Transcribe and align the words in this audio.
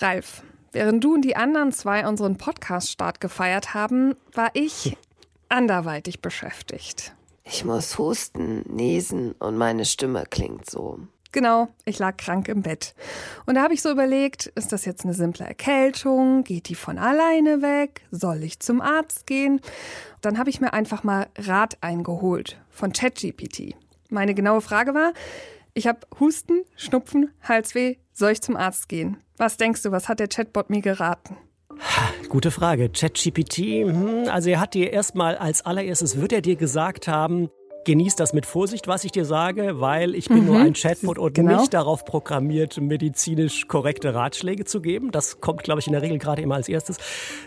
Ralf, 0.00 0.44
während 0.70 1.02
du 1.02 1.14
und 1.14 1.22
die 1.22 1.34
anderen 1.34 1.72
zwei 1.72 2.06
unseren 2.06 2.36
Podcast-Start 2.36 3.20
gefeiert 3.20 3.74
haben, 3.74 4.14
war 4.32 4.50
ich 4.54 4.96
anderweitig 5.48 6.22
beschäftigt. 6.22 7.14
Ich 7.42 7.64
muss 7.64 7.98
husten, 7.98 8.62
niesen 8.68 9.32
und 9.32 9.56
meine 9.56 9.84
Stimme 9.84 10.24
klingt 10.30 10.70
so. 10.70 11.00
Genau, 11.32 11.68
ich 11.84 11.98
lag 11.98 12.16
krank 12.16 12.46
im 12.46 12.62
Bett. 12.62 12.94
Und 13.44 13.56
da 13.56 13.62
habe 13.62 13.74
ich 13.74 13.82
so 13.82 13.90
überlegt, 13.90 14.46
ist 14.54 14.70
das 14.70 14.84
jetzt 14.84 15.04
eine 15.04 15.14
simple 15.14 15.44
Erkältung? 15.44 16.44
Geht 16.44 16.68
die 16.68 16.74
von 16.76 16.96
alleine 16.96 17.60
weg? 17.60 18.02
Soll 18.12 18.44
ich 18.44 18.60
zum 18.60 18.80
Arzt 18.80 19.26
gehen? 19.26 19.60
Dann 20.20 20.38
habe 20.38 20.48
ich 20.48 20.60
mir 20.60 20.72
einfach 20.72 21.02
mal 21.02 21.26
Rat 21.36 21.76
eingeholt 21.80 22.56
von 22.70 22.92
ChatGPT. 22.92 23.74
Meine 24.10 24.34
genaue 24.34 24.60
Frage 24.60 24.94
war, 24.94 25.12
ich 25.74 25.86
habe 25.86 26.00
Husten, 26.18 26.64
Schnupfen, 26.76 27.30
Halsweh, 27.42 27.96
soll 28.18 28.32
ich 28.32 28.42
zum 28.42 28.56
Arzt 28.56 28.88
gehen? 28.88 29.18
Was 29.36 29.56
denkst 29.56 29.82
du, 29.82 29.92
was 29.92 30.08
hat 30.08 30.20
der 30.20 30.28
Chatbot 30.28 30.70
mir 30.70 30.80
geraten? 30.80 31.36
Gute 32.28 32.50
Frage. 32.50 32.90
ChatGPT, 32.90 33.58
hm, 33.58 34.24
also 34.28 34.50
er 34.50 34.60
hat 34.60 34.74
dir 34.74 34.92
erstmal 34.92 35.36
als 35.36 35.64
allererstes, 35.64 36.20
wird 36.20 36.32
er 36.32 36.42
dir 36.42 36.56
gesagt 36.56 37.08
haben, 37.08 37.48
genieß 37.84 38.16
das 38.16 38.32
mit 38.32 38.46
Vorsicht, 38.46 38.88
was 38.88 39.04
ich 39.04 39.12
dir 39.12 39.24
sage, 39.24 39.80
weil 39.80 40.14
ich 40.14 40.28
bin 40.28 40.40
mhm. 40.40 40.46
nur 40.46 40.58
ein 40.58 40.74
Chatbot 40.74 41.18
und 41.18 41.34
genau. 41.34 41.60
nicht 41.60 41.74
darauf 41.74 42.04
programmiert, 42.04 42.80
medizinisch 42.80 43.66
korrekte 43.66 44.14
Ratschläge 44.14 44.64
zu 44.64 44.80
geben. 44.80 45.10
Das 45.10 45.40
kommt, 45.40 45.62
glaube 45.62 45.80
ich, 45.80 45.86
in 45.86 45.92
der 45.92 46.02
Regel 46.02 46.18
gerade 46.18 46.42
immer 46.42 46.56
als 46.56 46.68
erstes. 46.68 46.98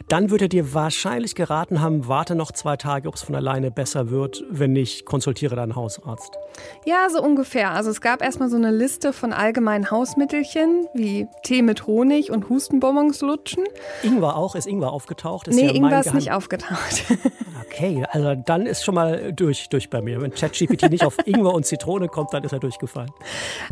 Dann 0.08 0.30
würde 0.30 0.46
er 0.46 0.50
dir 0.50 0.74
wahrscheinlich 0.74 1.36
geraten 1.36 1.82
haben, 1.82 2.08
warte 2.08 2.36
noch 2.36 2.52
zwei 2.52 2.78
Tage, 2.78 3.08
ob 3.08 3.16
es 3.16 3.22
von 3.22 3.36
alleine 3.36 3.72
besser 3.72 4.10
wird. 4.10 4.44
Wenn 4.50 4.74
nicht, 4.74 5.06
konsultiere 5.06 5.56
deinen 5.56 5.76
Hausarzt. 5.76 6.38
Ja, 6.86 7.10
so 7.10 7.22
ungefähr. 7.22 7.72
Also 7.72 7.90
es 7.92 8.02
gab 8.02 8.22
erstmal 8.22 8.50
so 8.50 8.58
eine 8.58 8.72
Liste 8.72 9.14
von 9.14 9.34
allgemeinen 9.34 9.92
Hausmittelchen 9.92 10.88
wie 10.94 11.28
Tee 11.44 11.62
mit 11.62 11.88
Honig 11.88 12.32
und 12.32 12.50
Hustenbonbons 12.50 13.22
lutschen. 13.22 13.64
Ingwer 14.04 14.36
auch? 14.36 14.56
Ist 14.56 14.68
Ingwer 14.68 14.92
aufgetaucht? 14.92 15.48
Ist 15.48 15.56
nee, 15.56 15.68
ja 15.68 15.74
Ingwer 15.74 16.00
ist 16.00 16.14
nicht 16.14 16.32
aufgetaucht. 16.32 17.06
okay, 17.72 18.06
also 18.10 18.36
dann 18.36 18.66
ist 18.66 18.84
schon 18.84 18.96
mal 18.96 19.32
durch, 19.34 19.70
durch 19.70 19.90
bei 19.90 20.02
mir. 20.02 20.22
Wenn 20.22 20.34
ChatGPT 20.34 20.90
nicht 20.90 21.06
auf 21.06 21.18
Ingwer 21.26 21.54
und 21.54 21.66
Zitrone 21.66 22.08
kommt, 22.08 22.34
dann 22.34 22.44
ist 22.44 22.52
er 22.52 22.60
durchgefallen. 22.60 23.12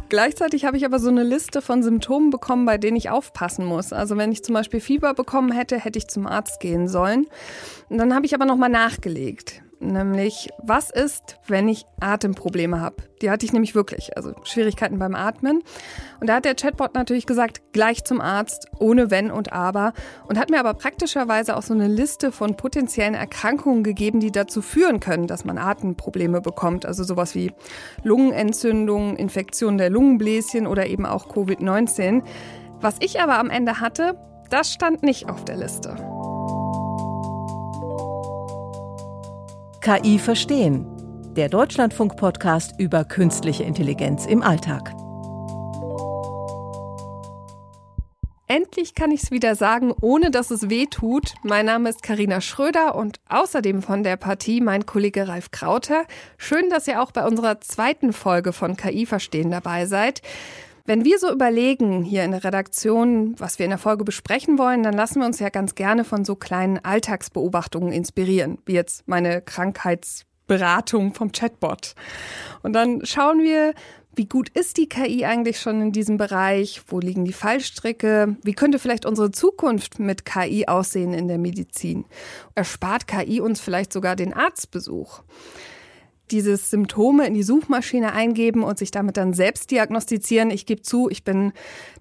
Gleichzeitig 0.10 0.66
habe 0.66 0.78
ich 0.78 0.86
aber 0.86 1.00
so 1.00 1.10
eine 1.10 1.24
Liste 1.24 1.62
von 1.62 1.84
Symptomen 1.84 2.30
bekommen, 2.30 2.66
bei 2.66 2.78
denen 2.78 2.98
ich 2.98 3.10
aufpassen 3.10 3.66
muss. 3.66 3.94
Also 3.94 4.18
wenn 4.18 4.32
ich 4.32 4.44
zum 4.44 4.54
Beispiel 4.54 4.80
Fieber 4.80 5.14
bekommen 5.14 5.52
hätte, 5.52 5.80
hätte 5.80 6.00
ich 6.00 6.08
zum 6.08 6.28
Arzt 6.28 6.60
gehen 6.60 6.88
sollen. 6.88 7.28
Und 7.90 7.98
dann 7.98 8.14
habe 8.16 8.26
ich 8.26 8.34
aber 8.34 8.46
nochmal 8.46 8.70
nachgelegt 8.70 9.62
nämlich 9.80 10.50
was 10.62 10.90
ist, 10.90 11.38
wenn 11.48 11.68
ich 11.68 11.86
Atemprobleme 12.00 12.80
habe? 12.80 12.98
Die 13.22 13.30
hatte 13.30 13.46
ich 13.46 13.54
nämlich 13.54 13.76
wirklich, 13.76 14.16
also 14.18 14.34
Schwierigkeiten 14.44 15.00
beim 15.00 15.16
Atmen. 15.16 15.62
Und 16.20 16.28
da 16.28 16.36
hat 16.36 16.46
der 16.46 16.56
Chatbot 16.56 16.96
natürlich 16.96 17.26
gesagt, 17.26 17.62
gleich 17.74 18.04
zum 18.04 18.22
Arzt, 18.22 18.68
ohne 18.80 19.12
Wenn 19.12 19.32
und 19.32 19.52
Aber. 19.52 19.94
Und 20.28 20.38
hat 20.38 20.50
mir 20.50 20.60
aber 20.60 20.74
praktischerweise 20.74 21.58
auch 21.58 21.64
so 21.64 21.74
eine 21.74 21.88
Liste 21.88 22.32
von 22.32 22.56
potenziellen 22.56 23.16
Erkrankungen 23.16 23.84
gegeben, 23.84 24.20
die 24.20 24.32
dazu 24.32 24.62
führen 24.62 25.00
können, 25.00 25.28
dass 25.28 25.46
man 25.46 25.58
Atemprobleme 25.58 26.42
bekommt. 26.42 26.86
Also 26.86 27.04
sowas 27.04 27.36
wie 27.36 27.52
Lungenentzündung, 28.04 29.16
Infektion 29.16 29.78
der 29.78 29.90
Lungenbläschen 29.90 30.68
oder 30.68 30.88
eben 30.88 31.06
auch 31.06 31.28
Covid-19. 31.28 32.24
Was 32.82 32.96
ich 33.00 33.20
aber 33.20 33.38
am 33.40 33.50
Ende 33.50 33.80
hatte, 33.80 34.18
das 34.50 34.72
stand 34.72 35.04
nicht 35.04 35.30
auf 35.30 35.46
der 35.46 35.58
Liste. 35.58 35.96
KI 39.82 40.20
verstehen. 40.20 40.86
Der 41.38 41.48
Deutschlandfunk-Podcast 41.48 42.78
über 42.78 43.06
künstliche 43.06 43.64
Intelligenz 43.64 44.26
im 44.26 44.44
Alltag. 44.44 44.94
Endlich 48.48 48.94
kann 48.94 49.12
ich 49.12 49.24
es 49.24 49.32
wieder 49.32 49.56
sagen, 49.56 49.94
ohne 50.02 50.32
dass 50.32 50.52
es 50.52 50.70
weh 50.70 50.88
tut. 50.88 51.36
Mein 51.44 51.66
Name 51.66 51.88
ist 51.90 52.04
Karina 52.04 52.42
Schröder 52.42 52.96
und 52.96 53.22
außerdem 53.30 53.82
von 53.82 54.04
der 54.04 54.18
Partie 54.18 54.60
mein 54.60 54.86
Kollege 54.86 55.30
Ralf 55.30 55.52
Krauter. 55.52 56.04
Schön, 56.38 56.70
dass 56.70 56.88
ihr 56.88 57.02
auch 57.02 57.12
bei 57.12 57.26
unserer 57.26 57.62
zweiten 57.62 58.12
Folge 58.12 58.52
von 58.52 58.76
KI 58.76 59.06
verstehen 59.06 59.50
dabei 59.50 59.86
seid. 59.86 60.22
Wenn 60.86 61.06
wir 61.06 61.20
so 61.20 61.32
überlegen 61.32 62.04
hier 62.04 62.24
in 62.24 62.32
der 62.32 62.44
Redaktion, 62.44 63.36
was 63.38 63.60
wir 63.60 63.66
in 63.66 63.72
der 63.72 63.78
Folge 63.78 64.04
besprechen 64.04 64.58
wollen, 64.58 64.84
dann 64.84 64.94
lassen 64.94 65.20
wir 65.20 65.26
uns 65.26 65.40
ja 65.40 65.50
ganz 65.50 65.76
gerne 65.76 66.04
von 66.04 66.26
so 66.26 66.36
kleinen 66.36 66.80
Alltagsbeobachtungen 66.80 67.92
inspirieren, 67.92 68.60
wie 68.66 68.74
jetzt 68.74 69.08
meine 69.08 69.42
Krankheitsberatung 69.42 71.14
vom 71.14 71.32
Chatbot. 71.32 71.96
Und 72.64 72.74
dann 72.74 73.06
schauen 73.06 73.42
wir, 73.42 73.74
wie 74.16 74.26
gut 74.26 74.50
ist 74.50 74.78
die 74.78 74.90
KI 74.90 75.24
eigentlich 75.24 75.62
schon 75.62 75.82
in 75.82 75.92
diesem 75.92 76.18
Bereich? 76.18 76.82
Wo 76.88 77.00
liegen 77.00 77.24
die 77.24 77.34
Fallstricke? 77.34 78.36
Wie 78.44 78.54
könnte 78.54 78.80
vielleicht 78.80 79.06
unsere 79.06 79.32
Zukunft 79.32 80.00
mit 80.00 80.26
KI 80.26 80.68
aussehen 80.68 81.14
in 81.14 81.28
der 81.28 81.38
Medizin? 81.38 82.06
Erspart 82.56 83.08
KI 83.08 83.40
uns 83.40 83.62
vielleicht 83.62 83.94
sogar 83.94 84.16
den 84.16 84.34
Arztbesuch? 84.34 85.22
Dieses 86.32 86.70
Symptome 86.70 87.28
in 87.28 87.34
die 87.34 87.44
Suchmaschine 87.44 88.14
eingeben 88.14 88.64
und 88.64 88.78
sich 88.78 88.92
damit 88.92 89.18
dann 89.18 89.34
selbst 89.34 89.72
diagnostizieren. 89.72 90.52
Ich 90.52 90.66
gebe 90.66 90.82
zu, 90.82 91.10
ich 91.10 91.24
bin 91.24 91.54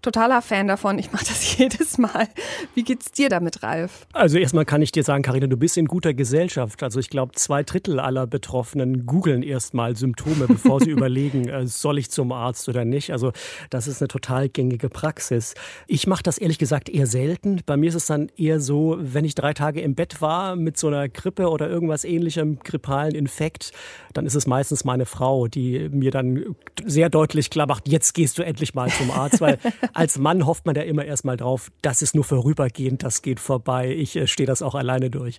totaler 0.03 0.43
Fan 0.43 0.69
davon. 0.69 0.99
Ich 0.99 1.13
mache 1.13 1.25
das 1.27 1.59
jedes 1.59 1.99
Mal. 1.99 2.29
Wie 2.75 2.83
geht's 2.83 3.13
dir 3.13 3.29
damit, 3.29 3.63
Ralf? 3.63 4.07
Also 4.13 4.39
erstmal 4.39 4.65
kann 4.65 4.83
ich 4.83 4.93
dir 4.93 5.03
sagen, 5.03 5.23
Karina, 5.23 5.47
du 5.47 5.57
bist 5.57 5.77
in 5.77 5.87
guter 5.87 6.15
Gesellschaft. 6.15 6.83
Also 6.83 7.01
ich 7.01 7.11
glaube, 7.11 7.33
zwei 7.35 7.63
Drittel 7.63 8.01
aller 8.01 8.27
Betroffenen 8.27 9.07
googeln 9.07 9.43
erstmal 9.43 9.97
Symptome, 9.97 10.47
bevor 10.47 10.81
sie 10.81 10.91
überlegen, 10.99 11.49
äh, 11.49 11.67
soll 11.67 11.99
ich 11.99 12.11
zum 12.11 12.33
Arzt 12.33 12.69
oder 12.69 12.85
nicht. 12.85 13.13
Also 13.13 13.33
das 13.71 13.89
ist 13.89 14.01
eine 14.01 14.09
total 14.09 14.49
gängige 14.49 14.89
Praxis. 14.89 15.55
Ich 15.87 16.07
mache 16.07 16.23
das 16.23 16.39
ehrlich 16.39 16.59
gesagt 16.59 16.89
eher 16.89 17.07
selten. 17.07 17.61
Bei 17.67 17.77
mir 17.77 17.89
ist 17.89 17.95
es 17.95 18.07
dann 18.07 18.31
eher 18.37 18.61
so, 18.61 18.97
wenn 18.99 19.25
ich 19.25 19.35
drei 19.35 19.55
Tage 19.55 19.81
im 19.81 19.95
Bett 19.95 20.21
war 20.21 20.57
mit 20.57 20.79
so 20.79 20.89
einer 20.89 21.09
Grippe 21.09 21.49
oder 21.49 21.69
irgendwas 21.69 22.05
ähnlichem, 22.05 22.59
grippalen 22.61 23.15
Infekt, 23.15 23.73
dann 24.19 24.27
ist 24.27 24.35
es 24.35 24.49
meistens 24.49 24.85
meine 24.85 25.07
Frau, 25.07 25.47
die 25.47 25.89
mir 25.91 26.11
dann 26.11 26.57
sehr 26.85 27.09
deutlich 27.09 27.51
klar 27.51 27.69
macht, 27.69 27.87
jetzt 27.87 28.15
gehst 28.15 28.37
du 28.37 28.43
endlich 28.43 28.75
mal 28.75 28.91
zum 28.91 29.13
Arzt, 29.13 29.41
weil 29.41 29.59
als 29.95 30.19
Mann 30.19 30.45
hofft 30.45 30.67
man 30.67 30.75
ja 30.75 30.83
immer 30.83 31.05
erstmal 31.05 31.37
drauf, 31.37 31.71
das 31.83 32.03
ist 32.03 32.17
nur 32.17 32.25
vorübergehend, 32.25 33.05
das 33.05 33.23
geht 33.23 33.39
vorbei, 33.39 33.95
ich 33.95 34.17
äh, 34.17 34.27
stehe 34.27 34.47
das 34.49 34.61
auch 34.61 34.75
alleine 34.75 35.09
durch. 35.09 35.39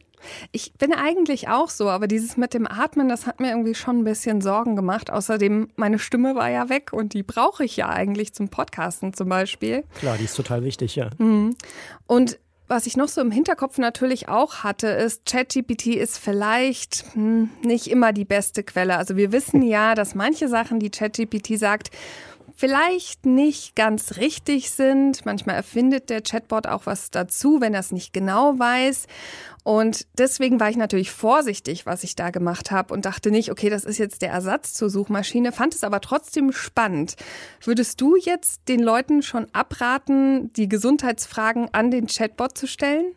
Ich 0.54 0.74
bin 0.76 0.94
eigentlich 0.94 1.50
auch 1.50 1.70
so, 1.70 1.90
aber 1.90 2.08
dieses 2.08 2.38
mit 2.38 2.54
dem 2.54 2.68
Atmen, 2.68 3.10
das 3.10 3.28
hat 3.28 3.42
mir 3.42 3.50
irgendwie 3.50 3.76
schon 3.76 4.00
ein 4.00 4.04
bisschen 4.06 4.40
Sorgen 4.40 4.78
gemacht. 4.78 5.12
Außerdem, 5.12 5.70
meine 5.76 6.00
Stimme 6.00 6.36
war 6.36 6.50
ja 6.50 6.70
weg 6.70 6.94
und 6.94 7.14
die 7.14 7.24
brauche 7.24 7.66
ich 7.66 7.76
ja 7.76 7.90
eigentlich 7.90 8.34
zum 8.34 8.48
Podcasten 8.48 9.14
zum 9.14 9.28
Beispiel. 9.28 9.84
Klar, 9.96 10.18
die 10.18 10.24
ist 10.24 10.36
total 10.36 10.64
wichtig, 10.64 10.96
ja. 10.96 11.10
Mhm. 11.18 11.56
Und 12.08 12.40
was 12.70 12.86
ich 12.86 12.96
noch 12.96 13.08
so 13.08 13.20
im 13.20 13.32
Hinterkopf 13.32 13.80
natürlich 13.80 14.30
auch 14.30 14.58
hatte, 14.64 14.88
ist, 14.88 15.26
ChatGPT 15.26 15.88
ist 15.88 16.20
vielleicht 16.20 17.04
hm, 17.14 17.50
nicht 17.64 17.88
immer 17.88 18.14
die 18.14 18.26
beste 18.26 18.64
Quelle. 18.64 18.98
Also 18.98 19.18
wir 19.18 19.32
wissen 19.32 19.64
ja, 19.64 19.96
dass 19.96 20.14
manche 20.16 20.48
Sachen, 20.48 20.80
die 20.80 20.92
ChatGPT 20.92 21.58
sagt, 21.58 21.90
vielleicht 22.60 23.26
nicht 23.26 23.78
ganz 23.78 24.18
richtig 24.18 24.72
sind. 24.72 25.26
Manchmal 25.26 25.56
erfindet 25.56 26.10
der 26.10 26.22
Chatbot 26.22 26.68
auch 26.68 26.86
was 26.86 27.10
dazu, 27.10 27.62
wenn 27.62 27.74
er 27.74 27.80
es 27.80 27.94
nicht 27.94 28.12
genau 28.12 28.60
weiß. 28.60 29.08
Und 29.64 30.06
deswegen 30.18 30.60
war 30.60 30.70
ich 30.70 30.76
natürlich 30.76 31.10
vorsichtig, 31.10 31.86
was 31.86 32.04
ich 32.04 32.18
da 32.18 32.32
gemacht 32.32 32.70
habe 32.70 32.94
und 32.94 33.06
dachte 33.06 33.32
nicht, 33.32 33.50
okay, 33.50 33.70
das 33.70 33.86
ist 33.86 33.98
jetzt 33.98 34.22
der 34.22 34.32
Ersatz 34.32 34.74
zur 34.74 34.90
Suchmaschine, 34.90 35.54
fand 35.54 35.74
es 35.74 35.86
aber 35.86 36.02
trotzdem 36.02 36.52
spannend. 36.52 37.16
Würdest 37.64 38.02
du 38.02 38.18
jetzt 38.18 38.68
den 38.68 38.82
Leuten 38.82 39.22
schon 39.22 39.48
abraten, 39.54 40.52
die 40.52 40.68
Gesundheitsfragen 40.68 41.70
an 41.72 41.92
den 41.92 42.08
Chatbot 42.08 42.58
zu 42.58 42.68
stellen? 42.68 43.16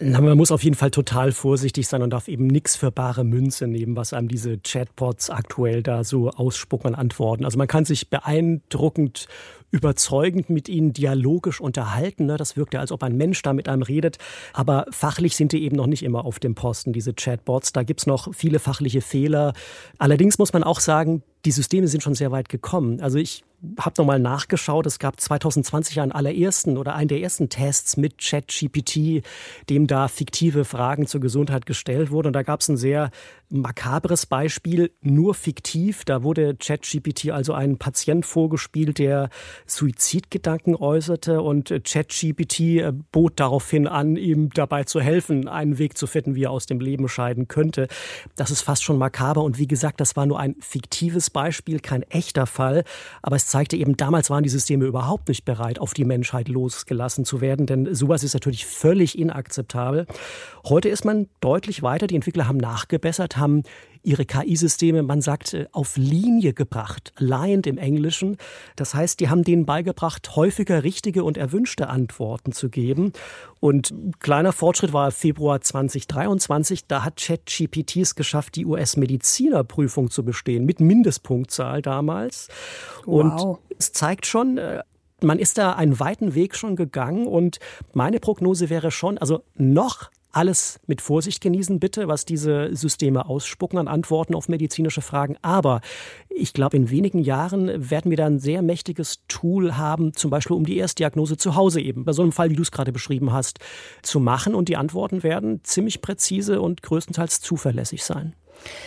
Na, 0.00 0.20
man 0.20 0.36
muss 0.36 0.50
auf 0.50 0.64
jeden 0.64 0.74
Fall 0.74 0.90
total 0.90 1.30
vorsichtig 1.30 1.86
sein 1.86 2.02
und 2.02 2.10
darf 2.10 2.26
eben 2.26 2.48
nichts 2.48 2.74
für 2.74 2.90
bare 2.90 3.22
Münze 3.22 3.68
nehmen, 3.68 3.96
was 3.96 4.12
einem 4.12 4.26
diese 4.26 4.58
Chatbots 4.58 5.30
aktuell 5.30 5.84
da 5.84 6.02
so 6.02 6.30
ausspucken 6.30 6.94
an 6.94 6.94
Antworten. 6.96 7.44
Also 7.44 7.58
man 7.58 7.68
kann 7.68 7.84
sich 7.84 8.10
beeindruckend 8.10 9.28
überzeugend 9.70 10.50
mit 10.50 10.68
ihnen 10.68 10.92
dialogisch 10.92 11.60
unterhalten. 11.60 12.26
Ne? 12.26 12.36
Das 12.36 12.56
wirkt 12.56 12.74
ja, 12.74 12.80
als 12.80 12.92
ob 12.92 13.02
ein 13.02 13.16
Mensch 13.16 13.42
da 13.42 13.52
mit 13.52 13.68
einem 13.68 13.82
redet. 13.82 14.18
Aber 14.52 14.86
fachlich 14.90 15.36
sind 15.36 15.52
die 15.52 15.62
eben 15.62 15.76
noch 15.76 15.86
nicht 15.86 16.02
immer 16.02 16.24
auf 16.24 16.38
dem 16.38 16.54
Posten, 16.54 16.92
diese 16.92 17.12
Chatbots. 17.12 17.72
Da 17.72 17.82
gibt 17.82 18.00
es 18.00 18.06
noch 18.06 18.34
viele 18.34 18.58
fachliche 18.58 19.00
Fehler. 19.00 19.52
Allerdings 19.98 20.38
muss 20.38 20.52
man 20.52 20.64
auch 20.64 20.80
sagen, 20.80 21.22
die 21.44 21.50
Systeme 21.50 21.88
sind 21.88 22.02
schon 22.02 22.14
sehr 22.14 22.30
weit 22.30 22.48
gekommen. 22.48 23.00
Also 23.00 23.18
ich 23.18 23.44
habe 23.78 23.94
nochmal 23.98 24.18
nachgeschaut. 24.18 24.86
Es 24.86 24.98
gab 24.98 25.20
2020 25.20 26.00
einen 26.00 26.12
allerersten 26.12 26.76
oder 26.76 26.94
einen 26.94 27.08
der 27.08 27.20
ersten 27.20 27.48
Tests 27.48 27.96
mit 27.96 28.18
ChatGPT, 28.18 29.24
dem 29.70 29.86
da 29.86 30.08
fiktive 30.08 30.64
Fragen 30.64 31.06
zur 31.06 31.20
Gesundheit 31.20 31.66
gestellt 31.66 32.10
wurden. 32.10 32.28
Und 32.28 32.32
da 32.34 32.42
gab 32.42 32.60
es 32.60 32.68
ein 32.68 32.76
sehr 32.76 33.10
makabres 33.50 34.26
Beispiel, 34.26 34.90
nur 35.00 35.34
fiktiv. 35.34 36.04
Da 36.04 36.22
wurde 36.22 36.56
ChatGPT 36.56 37.30
also 37.30 37.52
ein 37.52 37.78
Patient 37.78 38.26
vorgespielt, 38.26 38.98
der 38.98 39.30
Suizidgedanken 39.66 40.74
äußerte 40.74 41.40
und 41.40 41.72
ChatGPT 41.84 42.60
äh, 42.60 42.92
bot 43.12 43.34
daraufhin 43.40 43.86
an, 43.86 44.16
ihm 44.16 44.50
dabei 44.50 44.84
zu 44.84 45.00
helfen, 45.00 45.48
einen 45.48 45.78
Weg 45.78 45.96
zu 45.96 46.06
finden, 46.06 46.34
wie 46.34 46.44
er 46.44 46.50
aus 46.50 46.66
dem 46.66 46.80
Leben 46.80 47.08
scheiden 47.08 47.48
könnte. 47.48 47.88
Das 48.36 48.50
ist 48.50 48.62
fast 48.62 48.82
schon 48.82 48.98
makaber 48.98 49.42
und 49.42 49.58
wie 49.58 49.66
gesagt, 49.66 50.00
das 50.00 50.16
war 50.16 50.26
nur 50.26 50.40
ein 50.40 50.56
fiktives 50.60 51.30
Beispiel, 51.34 51.80
kein 51.80 52.02
echter 52.04 52.46
Fall, 52.46 52.84
aber 53.20 53.36
es 53.36 53.46
zeigte 53.46 53.76
eben, 53.76 53.98
damals 53.98 54.30
waren 54.30 54.42
die 54.42 54.48
Systeme 54.48 54.86
überhaupt 54.86 55.28
nicht 55.28 55.44
bereit, 55.44 55.78
auf 55.78 55.92
die 55.92 56.06
Menschheit 56.06 56.48
losgelassen 56.48 57.26
zu 57.26 57.42
werden, 57.42 57.66
denn 57.66 57.94
sowas 57.94 58.24
ist 58.24 58.32
natürlich 58.32 58.64
völlig 58.64 59.18
inakzeptabel. 59.18 60.06
Heute 60.66 60.88
ist 60.88 61.04
man 61.04 61.28
deutlich 61.40 61.82
weiter. 61.82 62.06
Die 62.06 62.14
Entwickler 62.14 62.48
haben 62.48 62.56
nachgebessert, 62.56 63.36
haben 63.36 63.64
ihre 64.04 64.24
KI-Systeme, 64.24 65.02
man 65.02 65.20
sagt, 65.20 65.54
äh, 65.54 65.66
auf 65.72 65.96
Linie 65.96 66.52
gebracht, 66.52 67.12
aligned 67.16 67.66
im 67.66 67.78
Englischen. 67.78 68.36
Das 68.76 68.94
heißt, 68.94 69.18
die 69.20 69.28
haben 69.28 69.42
denen 69.42 69.66
beigebracht, 69.66 70.36
häufiger 70.36 70.84
richtige 70.84 71.24
und 71.24 71.36
erwünschte 71.36 71.88
Antworten 71.88 72.52
zu 72.52 72.68
geben. 72.68 73.12
Und 73.60 73.94
kleiner 74.20 74.52
Fortschritt 74.52 74.92
war 74.92 75.10
Februar 75.10 75.60
2023. 75.60 76.86
Da 76.86 77.04
hat 77.04 77.16
ChatGPT 77.16 77.96
es 77.96 78.14
geschafft, 78.14 78.56
die 78.56 78.66
US-Medizinerprüfung 78.66 80.10
zu 80.10 80.24
bestehen, 80.24 80.66
mit 80.66 80.80
Mindestpunktzahl 80.80 81.82
damals. 81.82 82.48
Und 83.06 83.32
wow. 83.32 83.58
es 83.78 83.92
zeigt 83.92 84.26
schon, 84.26 84.58
äh, 84.58 84.82
man 85.22 85.38
ist 85.38 85.58
da 85.58 85.72
einen 85.72 85.98
weiten 85.98 86.34
Weg 86.34 86.54
schon 86.54 86.76
gegangen 86.76 87.26
und 87.26 87.58
meine 87.92 88.20
Prognose 88.20 88.68
wäre 88.68 88.90
schon, 88.90 89.18
also 89.18 89.42
noch 89.54 90.10
alles 90.36 90.80
mit 90.86 91.00
Vorsicht 91.00 91.40
genießen, 91.40 91.80
bitte, 91.80 92.08
was 92.08 92.24
diese 92.24 92.74
Systeme 92.74 93.26
ausspucken 93.26 93.78
an 93.78 93.88
Antworten 93.88 94.34
auf 94.34 94.48
medizinische 94.48 95.02
Fragen. 95.02 95.36
Aber 95.42 95.80
ich 96.28 96.52
glaube, 96.52 96.76
in 96.76 96.90
wenigen 96.90 97.20
Jahren 97.20 97.90
werden 97.90 98.10
wir 98.10 98.16
da 98.16 98.26
ein 98.26 98.38
sehr 98.38 98.62
mächtiges 98.62 99.20
Tool 99.28 99.76
haben, 99.76 100.14
zum 100.14 100.30
Beispiel 100.30 100.56
um 100.56 100.66
die 100.66 100.76
Erstdiagnose 100.76 101.36
zu 101.36 101.54
Hause 101.54 101.80
eben, 101.80 102.04
bei 102.04 102.12
so 102.12 102.22
einem 102.22 102.32
Fall, 102.32 102.50
wie 102.50 102.56
du 102.56 102.62
es 102.62 102.72
gerade 102.72 102.92
beschrieben 102.92 103.32
hast, 103.32 103.58
zu 104.02 104.20
machen. 104.20 104.54
Und 104.54 104.68
die 104.68 104.76
Antworten 104.76 105.22
werden 105.22 105.60
ziemlich 105.64 106.02
präzise 106.02 106.60
und 106.60 106.82
größtenteils 106.82 107.40
zuverlässig 107.40 108.04
sein. 108.04 108.34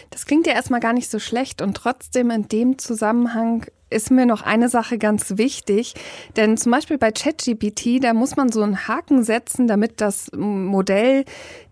Das 0.09 0.25
klingt 0.25 0.47
ja 0.47 0.53
erstmal 0.53 0.79
gar 0.79 0.93
nicht 0.93 1.09
so 1.09 1.19
schlecht 1.19 1.61
und 1.61 1.75
trotzdem 1.75 2.31
in 2.31 2.47
dem 2.47 2.77
Zusammenhang 2.77 3.65
ist 3.89 4.11
mir 4.11 4.25
noch 4.25 4.41
eine 4.41 4.69
Sache 4.69 4.97
ganz 4.97 5.37
wichtig, 5.37 5.93
denn 6.35 6.57
zum 6.57 6.71
Beispiel 6.71 6.97
bei 6.97 7.11
ChatGPT, 7.11 8.03
da 8.03 8.13
muss 8.13 8.35
man 8.35 8.51
so 8.51 8.61
einen 8.61 8.87
Haken 8.87 9.23
setzen, 9.23 9.67
damit 9.67 10.01
das 10.01 10.29
Modell 10.35 11.25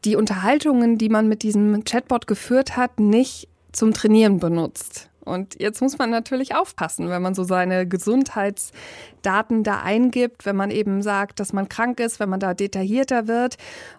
die 0.05 0.15
Unterhaltungen, 0.15 0.97
die 0.97 1.09
man 1.09 1.27
mit 1.27 1.43
diesem 1.43 1.83
Chatbot 1.83 2.27
geführt 2.27 2.77
hat, 2.77 2.99
nicht 2.99 3.47
zum 3.71 3.93
Trainieren 3.93 4.39
benutzt. 4.39 5.09
Und 5.25 5.59
jetzt 5.59 5.81
muss 5.81 5.97
man 5.97 6.11
natürlich 6.11 6.55
aufpassen, 6.55 7.09
wenn 7.09 7.21
man 7.21 7.33
so 7.33 7.43
seine 7.43 7.87
Gesundheitsdaten 7.87 9.63
da 9.63 9.81
eingibt, 9.81 10.45
wenn 10.45 10.55
man 10.55 10.69
eben 10.69 11.01
sagt, 11.01 11.39
dass 11.39 11.51
man 11.51 11.67
krank 11.67 11.99
ist, 11.99 12.19
wenn 12.19 12.29
man 12.29 12.39
da 12.39 12.53
detaillierter 12.53 13.27
wird. 13.27 13.57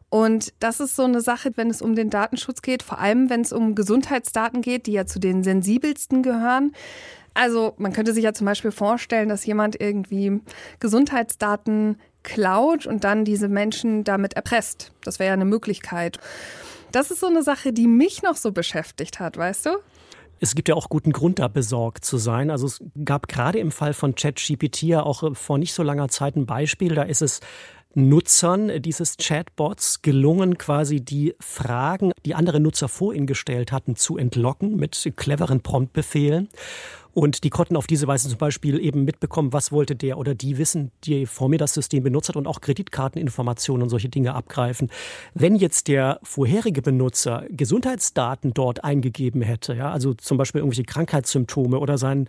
Und 0.09 0.55
das 0.61 0.79
ist 0.79 0.95
so 0.95 1.03
eine 1.03 1.21
Sache, 1.21 1.51
wenn 1.57 1.69
es 1.69 1.83
um 1.83 1.97
den 1.97 2.11
Datenschutz 2.11 2.63
geht, 2.63 2.85
vor 2.85 3.01
allem 3.01 3.29
wenn 3.29 3.41
es 3.41 3.53
um 3.53 3.75
Gesundheitsdaten 3.75 4.63
geht, 4.63 4.87
die 4.87 4.93
ja 4.93 5.05
zu 5.05 5.19
den 5.19 5.43
sensibelsten 5.43 6.23
gehören. 6.23 6.73
Also 7.37 7.75
man 7.77 7.93
könnte 7.93 8.15
sich 8.15 8.25
ja 8.25 8.33
zum 8.33 8.47
Beispiel 8.47 8.71
vorstellen, 8.71 9.29
dass 9.29 9.45
jemand 9.45 9.79
irgendwie 9.79 10.41
Gesundheitsdaten 10.81 12.01
klaut 12.23 12.87
und 12.87 13.05
dann 13.05 13.27
diese 13.27 13.49
Menschen 13.49 14.05
damit 14.05 14.33
erpresst. 14.33 14.93
Das 15.05 15.19
wäre 15.19 15.29
ja 15.29 15.35
eine 15.35 15.45
Möglichkeit. 15.45 16.19
Das 16.93 17.11
ist 17.11 17.21
so 17.21 17.27
eine 17.27 17.43
Sache, 17.43 17.75
die 17.75 17.89
mich 17.89 18.23
noch 18.23 18.37
so 18.37 18.53
beschäftigt 18.53 19.21
hat, 19.21 19.37
weißt 19.37 19.67
du? 19.67 19.71
Es 20.41 20.55
gibt 20.55 20.69
ja 20.69 20.75
auch 20.75 20.89
guten 20.89 21.13
Grund, 21.13 21.39
da 21.39 21.49
besorgt 21.49 22.07
zu 22.07 22.17
sein. 22.17 22.51
Also 22.51 22.67
es 22.67 22.83
gab 23.05 23.29
gerade 23.29 23.59
im 23.59 23.71
Fall 23.71 23.93
von 23.93 24.15
ChatGPT 24.15 24.83
ja 24.85 25.03
auch 25.03 25.37
vor 25.37 25.59
nicht 25.59 25.75
so 25.75 25.83
langer 25.83 26.09
Zeit 26.09 26.37
ein 26.37 26.47
Beispiel. 26.47 26.95
Da 26.95 27.03
ist 27.03 27.21
es 27.21 27.41
Nutzern 27.95 28.83
dieses 28.83 29.17
Chatbots 29.17 30.03
gelungen, 30.03 30.59
quasi 30.59 31.01
die 31.01 31.35
Fragen, 31.41 32.13
die 32.25 32.35
andere 32.35 32.61
Nutzer 32.61 32.89
vor 32.89 33.15
ihnen 33.15 33.27
gestellt 33.27 33.73
hatten, 33.73 33.97
zu 33.97 34.19
entlocken 34.19 34.77
mit 34.77 35.13
cleveren 35.17 35.63
Promptbefehlen. 35.63 36.49
Und 37.19 37.45
die 37.45 37.51
konnten 37.51 37.77
auf 37.77 37.87
diese 37.87 38.07
Weise 38.07 38.29
zum 38.29 38.37
Beispiel 38.37 38.79
eben 38.79 39.05
mitbekommen, 39.05 39.55
was 39.55 39.73
wollte 39.73 39.97
der 39.97 40.19
oder 40.19 40.35
die 40.35 40.59
wissen, 40.59 40.93
die 41.05 41.25
vor 41.25 41.49
mir 41.49 41.57
das 41.57 41.73
System 41.73 42.03
benutzt 42.03 42.29
hat 42.29 42.37
und 42.37 42.47
auch 42.47 42.61
Kreditkarteninformationen 42.61 43.85
und 43.85 43.89
solche 43.89 44.11
Dinge 44.11 44.35
abgreifen. 44.35 44.91
Wenn 45.33 45.57
jetzt 45.57 45.89
der 45.89 46.21
vorherige 46.23 46.83
Benutzer 46.83 47.47
Gesundheitsdaten 47.49 48.53
dort 48.53 48.85
eingegeben 48.85 49.41
hätte, 49.41 49.73
ja, 49.73 49.91
also 49.91 50.13
zum 50.13 50.37
Beispiel 50.37 50.59
irgendwelche 50.59 50.85
Krankheitssymptome 50.85 51.79
oder 51.79 51.97
seinen 51.97 52.29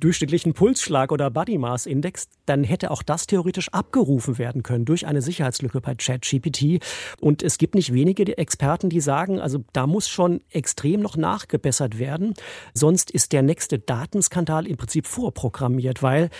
durchschnittlichen 0.00 0.52
Pulsschlag 0.52 1.12
oder 1.12 1.30
Body 1.30 1.58
Mass 1.58 1.86
Index, 1.86 2.28
dann 2.46 2.64
hätte 2.64 2.90
auch 2.90 3.02
das 3.02 3.26
theoretisch 3.26 3.68
abgerufen 3.68 4.38
werden 4.38 4.62
können 4.62 4.84
durch 4.84 5.06
eine 5.06 5.22
Sicherheitslücke 5.22 5.80
bei 5.80 5.94
ChatGPT. 5.94 6.82
Und 7.20 7.42
es 7.42 7.58
gibt 7.58 7.74
nicht 7.74 7.92
wenige 7.92 8.36
Experten, 8.36 8.88
die 8.88 9.00
sagen, 9.00 9.40
also 9.40 9.64
da 9.72 9.86
muss 9.86 10.08
schon 10.08 10.40
extrem 10.50 11.00
noch 11.00 11.16
nachgebessert 11.16 11.98
werden. 11.98 12.34
Sonst 12.74 13.10
ist 13.10 13.32
der 13.32 13.42
nächste 13.42 13.78
Datenskandal 14.22 14.66
im 14.66 14.76
Prinzip 14.76 15.06
vorprogrammiert, 15.06 16.02
weil 16.02 16.30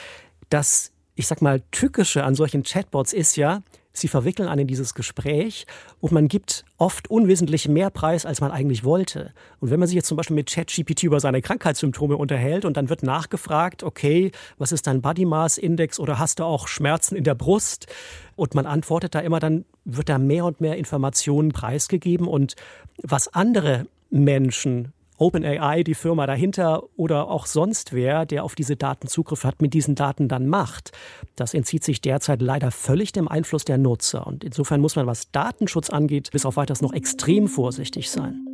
das 0.48 0.92
ich 1.14 1.26
sag 1.26 1.42
mal, 1.42 1.60
tückische 1.72 2.24
an 2.24 2.34
solchen 2.34 2.62
Chatbots 2.62 3.12
ist 3.12 3.36
ja, 3.36 3.62
Sie 3.94 4.08
verwickeln 4.08 4.48
einen 4.48 4.62
in 4.62 4.66
dieses 4.66 4.94
Gespräch 4.94 5.66
und 6.00 6.12
man 6.12 6.26
gibt 6.26 6.64
oft 6.78 7.10
unwesentlich 7.10 7.68
mehr 7.68 7.90
Preis, 7.90 8.24
als 8.24 8.40
man 8.40 8.50
eigentlich 8.50 8.84
wollte. 8.84 9.34
Und 9.60 9.70
wenn 9.70 9.78
man 9.78 9.86
sich 9.86 9.96
jetzt 9.96 10.06
zum 10.06 10.16
Beispiel 10.16 10.34
mit 10.34 10.50
ChatGPT 10.50 11.02
über 11.02 11.20
seine 11.20 11.42
Krankheitssymptome 11.42 12.16
unterhält 12.16 12.64
und 12.64 12.78
dann 12.78 12.88
wird 12.88 13.02
nachgefragt, 13.02 13.82
okay, 13.82 14.32
was 14.56 14.72
ist 14.72 14.86
dein 14.86 15.02
Body 15.02 15.26
Mass 15.26 15.58
Index 15.58 16.00
oder 16.00 16.18
hast 16.18 16.38
du 16.38 16.44
auch 16.44 16.68
Schmerzen 16.68 17.16
in 17.16 17.24
der 17.24 17.34
Brust? 17.34 17.86
Und 18.34 18.54
man 18.54 18.64
antwortet 18.64 19.14
da 19.14 19.20
immer, 19.20 19.40
dann 19.40 19.66
wird 19.84 20.08
da 20.08 20.16
mehr 20.16 20.46
und 20.46 20.62
mehr 20.62 20.78
Informationen 20.78 21.52
preisgegeben 21.52 22.26
und 22.26 22.54
was 23.02 23.28
andere 23.28 23.86
Menschen 24.08 24.94
OpenAI, 25.22 25.84
die 25.84 25.94
Firma 25.94 26.26
dahinter 26.26 26.82
oder 26.96 27.28
auch 27.28 27.46
sonst 27.46 27.92
wer, 27.92 28.26
der 28.26 28.42
auf 28.42 28.54
diese 28.54 28.76
Daten 28.76 29.06
Zugriff 29.06 29.44
hat, 29.44 29.62
mit 29.62 29.72
diesen 29.72 29.94
Daten 29.94 30.28
dann 30.28 30.48
macht. 30.48 30.90
Das 31.36 31.54
entzieht 31.54 31.84
sich 31.84 32.00
derzeit 32.00 32.42
leider 32.42 32.72
völlig 32.72 33.12
dem 33.12 33.28
Einfluss 33.28 33.64
der 33.64 33.78
Nutzer. 33.78 34.26
Und 34.26 34.42
insofern 34.42 34.80
muss 34.80 34.96
man, 34.96 35.06
was 35.06 35.30
Datenschutz 35.30 35.90
angeht, 35.90 36.30
bis 36.32 36.44
auf 36.44 36.56
weiteres 36.56 36.82
noch 36.82 36.92
extrem 36.92 37.46
vorsichtig 37.46 38.10
sein. 38.10 38.44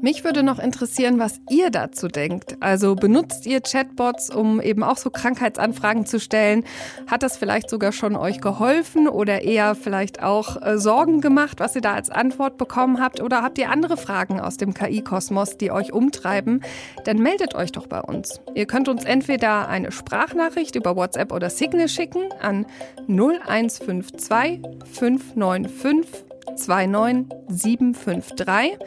Mich 0.00 0.22
würde 0.22 0.42
noch 0.42 0.58
interessieren, 0.58 1.18
was 1.18 1.40
ihr 1.50 1.70
dazu 1.70 2.08
denkt. 2.08 2.56
Also 2.60 2.94
benutzt 2.94 3.46
ihr 3.46 3.60
Chatbots, 3.60 4.30
um 4.30 4.60
eben 4.60 4.84
auch 4.84 4.96
so 4.96 5.10
Krankheitsanfragen 5.10 6.06
zu 6.06 6.20
stellen? 6.20 6.64
Hat 7.08 7.22
das 7.22 7.36
vielleicht 7.36 7.68
sogar 7.68 7.92
schon 7.92 8.14
euch 8.14 8.40
geholfen 8.40 9.08
oder 9.08 9.42
eher 9.42 9.74
vielleicht 9.74 10.22
auch 10.22 10.62
äh, 10.62 10.78
Sorgen 10.78 11.20
gemacht, 11.20 11.60
was 11.60 11.74
ihr 11.74 11.82
da 11.82 11.94
als 11.94 12.10
Antwort 12.10 12.58
bekommen 12.58 13.00
habt? 13.00 13.20
Oder 13.20 13.42
habt 13.42 13.58
ihr 13.58 13.70
andere 13.70 13.96
Fragen 13.96 14.40
aus 14.40 14.56
dem 14.56 14.72
KI-Kosmos, 14.72 15.58
die 15.58 15.72
euch 15.72 15.92
umtreiben? 15.92 16.62
Dann 17.04 17.18
meldet 17.18 17.56
euch 17.56 17.72
doch 17.72 17.88
bei 17.88 18.00
uns. 18.00 18.40
Ihr 18.54 18.66
könnt 18.66 18.88
uns 18.88 19.04
entweder 19.04 19.68
eine 19.68 19.90
Sprachnachricht 19.90 20.76
über 20.76 20.94
WhatsApp 20.94 21.32
oder 21.32 21.50
Signal 21.50 21.88
schicken 21.88 22.28
an 22.40 22.66
0152 23.08 24.60
595 24.92 26.24
29753 26.56 28.78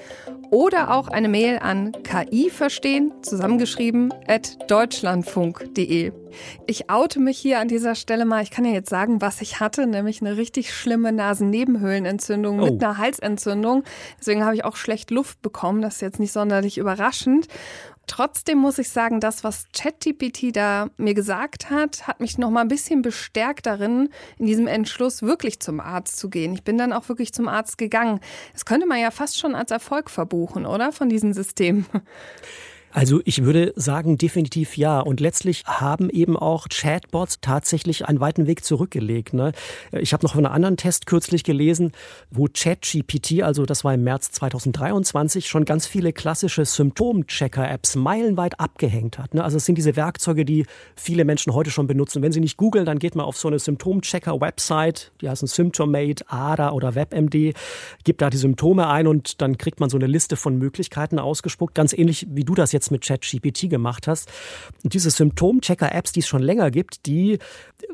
oder 0.51 0.93
auch 0.93 1.07
eine 1.07 1.29
Mail 1.29 1.59
an 1.59 1.93
KI 2.03 2.49
verstehen, 2.49 3.13
zusammengeschrieben, 3.23 4.13
at 4.27 4.69
deutschlandfunk.de. 4.69 6.11
Ich 6.67 6.89
oute 6.89 7.19
mich 7.19 7.39
hier 7.39 7.59
an 7.59 7.69
dieser 7.69 7.95
Stelle 7.95 8.25
mal. 8.25 8.43
Ich 8.43 8.51
kann 8.51 8.65
ja 8.65 8.71
jetzt 8.71 8.89
sagen, 8.89 9.21
was 9.21 9.41
ich 9.41 9.59
hatte, 9.59 9.87
nämlich 9.87 10.21
eine 10.21 10.37
richtig 10.37 10.73
schlimme 10.73 11.13
Nasennebenhöhlenentzündung 11.13 12.59
oh. 12.59 12.65
mit 12.65 12.83
einer 12.83 12.97
Halsentzündung. 12.97 13.83
Deswegen 14.19 14.43
habe 14.43 14.55
ich 14.55 14.65
auch 14.65 14.75
schlecht 14.75 15.09
Luft 15.09 15.41
bekommen. 15.41 15.81
Das 15.81 15.95
ist 15.95 16.01
jetzt 16.01 16.19
nicht 16.19 16.33
sonderlich 16.33 16.77
überraschend. 16.77 17.47
Trotzdem 18.11 18.57
muss 18.57 18.77
ich 18.77 18.89
sagen, 18.89 19.21
das, 19.21 19.45
was 19.45 19.67
ChatGPT 19.71 20.53
da 20.53 20.89
mir 20.97 21.13
gesagt 21.13 21.69
hat, 21.69 22.07
hat 22.07 22.19
mich 22.19 22.37
noch 22.37 22.49
mal 22.49 22.59
ein 22.59 22.67
bisschen 22.67 23.01
bestärkt 23.01 23.67
darin, 23.67 24.09
in 24.37 24.47
diesem 24.47 24.67
Entschluss 24.67 25.21
wirklich 25.21 25.61
zum 25.61 25.79
Arzt 25.79 26.17
zu 26.17 26.29
gehen. 26.29 26.51
Ich 26.53 26.65
bin 26.65 26.77
dann 26.77 26.91
auch 26.91 27.07
wirklich 27.07 27.31
zum 27.31 27.47
Arzt 27.47 27.77
gegangen. 27.77 28.19
Das 28.51 28.65
könnte 28.65 28.85
man 28.85 28.99
ja 28.99 29.11
fast 29.11 29.39
schon 29.39 29.55
als 29.55 29.71
Erfolg 29.71 30.09
verbuchen, 30.09 30.65
oder? 30.65 30.91
Von 30.91 31.07
diesem 31.07 31.31
System. 31.31 31.85
Also 32.93 33.21
ich 33.23 33.43
würde 33.43 33.73
sagen, 33.75 34.17
definitiv 34.17 34.75
ja. 34.75 34.99
Und 34.99 35.19
letztlich 35.19 35.63
haben 35.65 36.09
eben 36.09 36.37
auch 36.37 36.67
Chatbots 36.69 37.39
tatsächlich 37.41 38.05
einen 38.05 38.19
weiten 38.19 38.47
Weg 38.47 38.65
zurückgelegt. 38.65 39.33
Ne? 39.33 39.53
Ich 39.91 40.13
habe 40.13 40.25
noch 40.25 40.33
von 40.33 40.45
einem 40.45 40.53
anderen 40.53 40.77
Test 40.77 41.05
kürzlich 41.05 41.43
gelesen, 41.43 41.93
wo 42.29 42.47
ChatGPT, 42.51 43.43
also 43.43 43.65
das 43.65 43.83
war 43.83 43.93
im 43.93 44.03
März 44.03 44.31
2023, 44.31 45.47
schon 45.47 45.65
ganz 45.65 45.87
viele 45.87 46.11
klassische 46.11 46.65
Symptom-Checker-Apps 46.65 47.95
meilenweit 47.95 48.59
abgehängt 48.59 49.17
hat. 49.19 49.33
Ne? 49.33 49.43
Also 49.43 49.57
es 49.57 49.65
sind 49.65 49.77
diese 49.77 49.95
Werkzeuge, 49.95 50.43
die 50.43 50.65
viele 50.95 51.23
Menschen 51.23 51.53
heute 51.53 51.71
schon 51.71 51.87
benutzen. 51.87 52.21
Wenn 52.21 52.31
sie 52.31 52.41
nicht 52.41 52.57
googeln, 52.57 52.85
dann 52.85 52.99
geht 52.99 53.15
man 53.15 53.25
auf 53.25 53.37
so 53.37 53.47
eine 53.47 53.59
Symptom-Checker-Website, 53.59 55.13
die 55.21 55.29
heißen 55.29 55.47
Symptomate, 55.47 56.25
ADA 56.27 56.71
oder 56.71 56.95
WebMD, 56.95 57.55
gibt 58.03 58.21
da 58.21 58.29
die 58.29 58.37
Symptome 58.37 58.87
ein 58.87 59.07
und 59.07 59.41
dann 59.41 59.57
kriegt 59.57 59.79
man 59.79 59.89
so 59.89 59.97
eine 59.97 60.07
Liste 60.07 60.35
von 60.35 60.57
Möglichkeiten 60.57 61.19
ausgespuckt. 61.19 61.73
Ganz 61.73 61.93
ähnlich 61.93 62.27
wie 62.29 62.43
du 62.43 62.53
das 62.53 62.71
jetzt 62.71 62.80
jetzt 62.81 62.91
mit 62.91 63.03
ChatGPT 63.03 63.69
gemacht 63.69 64.07
hast. 64.07 64.29
Und 64.83 64.93
diese 64.93 65.11
Symptomchecker-Apps, 65.11 66.11
die 66.11 66.21
es 66.21 66.27
schon 66.27 66.41
länger 66.41 66.71
gibt, 66.71 67.05
die 67.05 67.37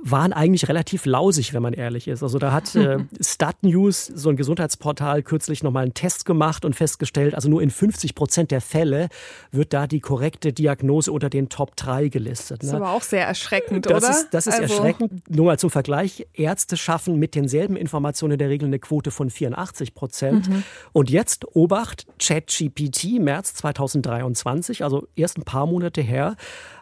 waren 0.04 0.34
eigentlich 0.34 0.68
relativ 0.68 1.06
lausig, 1.06 1.54
wenn 1.54 1.62
man 1.62 1.74
ehrlich 1.74 2.08
ist. 2.08 2.24
Also 2.24 2.40
da 2.40 2.52
hat 2.52 2.76
äh, 2.76 3.00
Stat 3.22 3.58
News, 3.62 4.06
so 4.06 4.30
ein 4.30 4.36
Gesundheitsportal, 4.36 5.24
kürzlich 5.24 5.64
nochmal 5.64 5.84
einen 5.84 5.94
Test 5.94 6.26
gemacht 6.26 6.66
und 6.66 6.76
festgestellt, 6.76 7.36
also 7.36 7.50
nur 7.50 7.62
in 7.62 7.70
50 7.70 8.16
Prozent 8.16 8.52
der 8.52 8.62
Fälle 8.62 9.10
wird 9.52 9.74
da 9.74 9.88
die 9.88 10.00
korrekte 10.00 10.54
Diagnose 10.54 11.12
unter 11.12 11.30
den 11.30 11.50
Top 11.50 11.76
3 11.76 12.10
gelistet. 12.10 12.64
Ne? 12.64 12.70
Das 12.70 12.70
ist 12.70 12.76
aber 12.76 12.92
auch 12.92 13.02
sehr 13.02 13.26
erschreckend, 13.26 13.86
das 13.86 14.04
oder? 14.04 14.10
Ist, 14.12 14.28
das 14.32 14.48
ist 14.48 14.60
also. 14.60 14.74
erschreckend. 14.74 15.30
Nur 15.30 15.46
mal 15.46 15.60
zum 15.60 15.70
Vergleich, 15.70 16.28
Ärzte 16.34 16.78
schaffen 16.78 17.18
mit 17.18 17.36
denselben 17.36 17.76
Informationen 17.76 18.34
in 18.34 18.40
der 18.40 18.50
Regel 18.50 18.68
eine 18.68 18.80
Quote 18.80 19.12
von 19.12 19.30
84 19.30 19.94
Prozent. 19.94 20.50
Mhm. 20.50 20.64
Und 20.94 21.10
jetzt, 21.10 21.46
Obacht, 21.56 22.06
ChatGPT, 22.20 23.20
März 23.20 23.56
2023, 23.56 24.77
also 24.84 25.08
erst 25.16 25.38
ein 25.38 25.44
paar 25.44 25.66
Monate 25.66 26.02
her, 26.02 26.36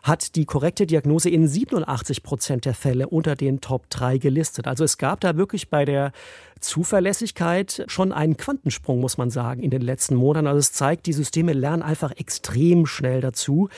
hat 0.04 0.36
die 0.36 0.46
korrekte 0.46 0.86
Diagnose 0.86 1.30
in 1.30 1.48
87 1.48 2.24
Prozent 2.24 2.66
der 2.66 2.74
Fälle 2.74 3.08
unter 3.08 3.36
den 3.36 3.62
Top 3.62 3.90
3 3.90 4.18
gelistet. 4.18 4.68
Also 4.68 4.84
es 4.84 4.98
gab 4.98 5.20
da 5.22 5.38
wirklich 5.38 5.70
bei 5.70 5.86
der 5.86 6.12
Zuverlässigkeit 6.60 7.84
schon 7.88 8.12
einen 8.12 8.38
Quantensprung, 8.38 9.00
muss 9.00 9.18
man 9.18 9.30
sagen, 9.30 9.62
in 9.62 9.72
den 9.72 9.82
letzten 9.82 10.16
Monaten. 10.16 10.48
Also 10.48 10.60
es 10.60 10.72
zeigt, 10.72 11.06
die 11.06 11.14
Systeme 11.14 11.54
lernen 11.54 11.84
einfach 11.84 12.12
extrem 12.12 12.86
schnell 12.86 13.22
dazu. 13.22 13.70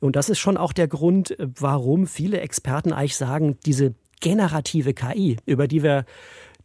Und 0.00 0.16
das 0.16 0.28
ist 0.28 0.38
schon 0.38 0.56
auch 0.56 0.72
der 0.72 0.88
Grund, 0.88 1.36
warum 1.38 2.06
viele 2.06 2.40
Experten 2.40 2.92
eigentlich 2.92 3.16
sagen, 3.16 3.58
diese 3.66 3.94
generative 4.20 4.94
KI, 4.94 5.38
über 5.46 5.66
die 5.66 5.82
wir 5.82 6.04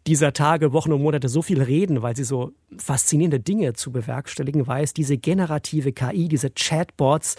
dieser 0.07 0.33
Tage, 0.33 0.71
Wochen 0.71 0.91
und 0.93 1.01
Monate 1.01 1.29
so 1.29 1.41
viel 1.41 1.61
reden, 1.61 2.01
weil 2.01 2.15
sie 2.15 2.23
so 2.23 2.51
faszinierende 2.77 3.39
Dinge 3.39 3.73
zu 3.73 3.91
bewerkstelligen 3.91 4.67
weiß. 4.67 4.93
Diese 4.93 5.17
generative 5.17 5.93
KI, 5.93 6.27
diese 6.27 6.51
Chatbots, 6.51 7.35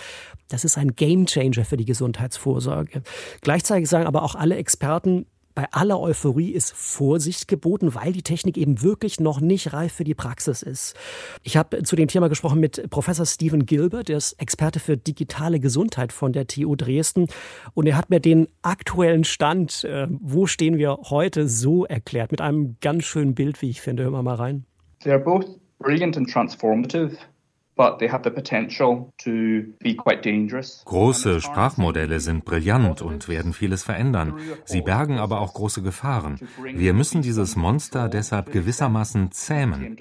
das 0.49 0.65
ist 0.65 0.77
ein 0.77 0.97
Gamechanger 0.97 1.65
für 1.65 1.77
die 1.77 1.85
Gesundheitsvorsorge. 1.85 3.03
Gleichzeitig 3.41 3.89
sagen 3.89 4.07
aber 4.07 4.23
auch 4.23 4.35
alle 4.35 4.57
Experten, 4.57 5.27
bei 5.57 5.67
aller 5.73 5.99
Euphorie 5.99 6.51
ist 6.51 6.75
Vorsicht 6.75 7.49
geboten, 7.49 7.95
weil 7.95 8.13
die 8.13 8.23
Technik 8.23 8.59
eben 8.59 8.83
wirklich 8.83 9.21
noch 9.21 9.41
nicht 9.41 9.73
reif 9.73 9.95
für 9.95 10.05
die 10.05 10.15
Praxis 10.15 10.63
ist. 10.63 10.95
Ich 11.43 11.57
habe 11.57 11.83
zu 11.83 11.97
dem 11.97 12.09
Thema 12.09 12.29
gesprochen 12.29 12.61
mit 12.61 12.91
Professor 12.91 13.25
Stephen 13.25 13.65
Gilbert, 13.65 14.09
der 14.09 14.19
ist 14.19 14.35
Experte 14.35 14.81
für 14.81 14.99
digitale 14.99 15.59
Gesundheit 15.59 16.13
von 16.13 16.35
der 16.35 16.47
TU 16.47 16.77
Dresden. 16.77 17.29
Und 17.73 17.87
er 17.87 17.97
hat 17.97 18.11
mir 18.11 18.21
den 18.21 18.49
aktuellen 18.61 19.25
Stand, 19.25 19.83
äh, 19.85 20.07
wo 20.11 20.47
stehen 20.47 20.77
wir 20.77 20.99
heute, 21.09 21.49
so 21.49 21.87
erklärt, 21.87 22.33
mit 22.33 22.43
einem 22.43 22.77
ganz 22.83 23.05
schönen 23.05 23.35
Bild, 23.35 23.63
wie 23.63 23.71
ich 23.71 23.81
finde. 23.81 24.03
Hören 24.03 24.13
wir 24.13 24.23
mal 24.23 24.35
rein. 24.35 24.67
They 25.01 25.13
are 25.13 25.23
both 25.23 25.47
brilliant 25.79 26.19
and 26.19 26.31
transformative. 26.31 27.17
Große 30.87 31.41
Sprachmodelle 31.43 32.21
sind 32.21 32.45
brillant 32.47 33.03
und 33.03 33.29
werden 33.29 33.53
vieles 33.53 33.83
verändern. 33.83 34.35
Sie 34.65 34.81
bergen 34.81 35.19
aber 35.19 35.41
auch 35.43 35.53
große 35.53 35.83
Gefahren. 35.83 36.41
Wir 36.65 36.95
müssen 36.95 37.21
dieses 37.21 37.55
Monster 37.55 38.09
deshalb 38.09 38.51
gewissermaßen 38.51 39.31
zähmen. 39.31 39.97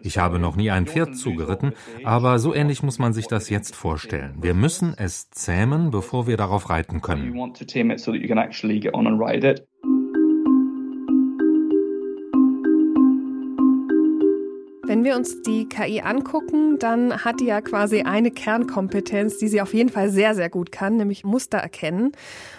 Ich 0.00 0.16
habe 0.16 0.38
noch 0.38 0.56
nie 0.56 0.70
ein 0.70 0.86
Pferd 0.86 1.14
zugeritten, 1.16 1.74
aber 2.02 2.38
so 2.38 2.54
ähnlich 2.54 2.82
muss 2.82 2.98
man 2.98 3.12
sich 3.12 3.26
das 3.26 3.50
jetzt 3.50 3.76
vorstellen. 3.76 4.36
Wir 4.40 4.54
müssen 4.54 4.94
es 4.96 5.30
zähmen, 5.30 5.90
bevor 5.90 6.26
wir 6.26 6.38
darauf 6.38 6.70
reiten 6.70 7.02
können. 7.02 7.34
Wenn 14.92 15.04
wir 15.04 15.16
uns 15.16 15.40
die 15.40 15.70
KI 15.70 16.02
angucken, 16.02 16.78
dann 16.78 17.24
hat 17.24 17.40
die 17.40 17.46
ja 17.46 17.62
quasi 17.62 18.02
eine 18.02 18.30
Kernkompetenz, 18.30 19.38
die 19.38 19.48
sie 19.48 19.62
auf 19.62 19.72
jeden 19.72 19.88
Fall 19.88 20.10
sehr, 20.10 20.34
sehr 20.34 20.50
gut 20.50 20.70
kann, 20.70 20.98
nämlich 20.98 21.24
Muster 21.24 21.56
erkennen. 21.56 22.12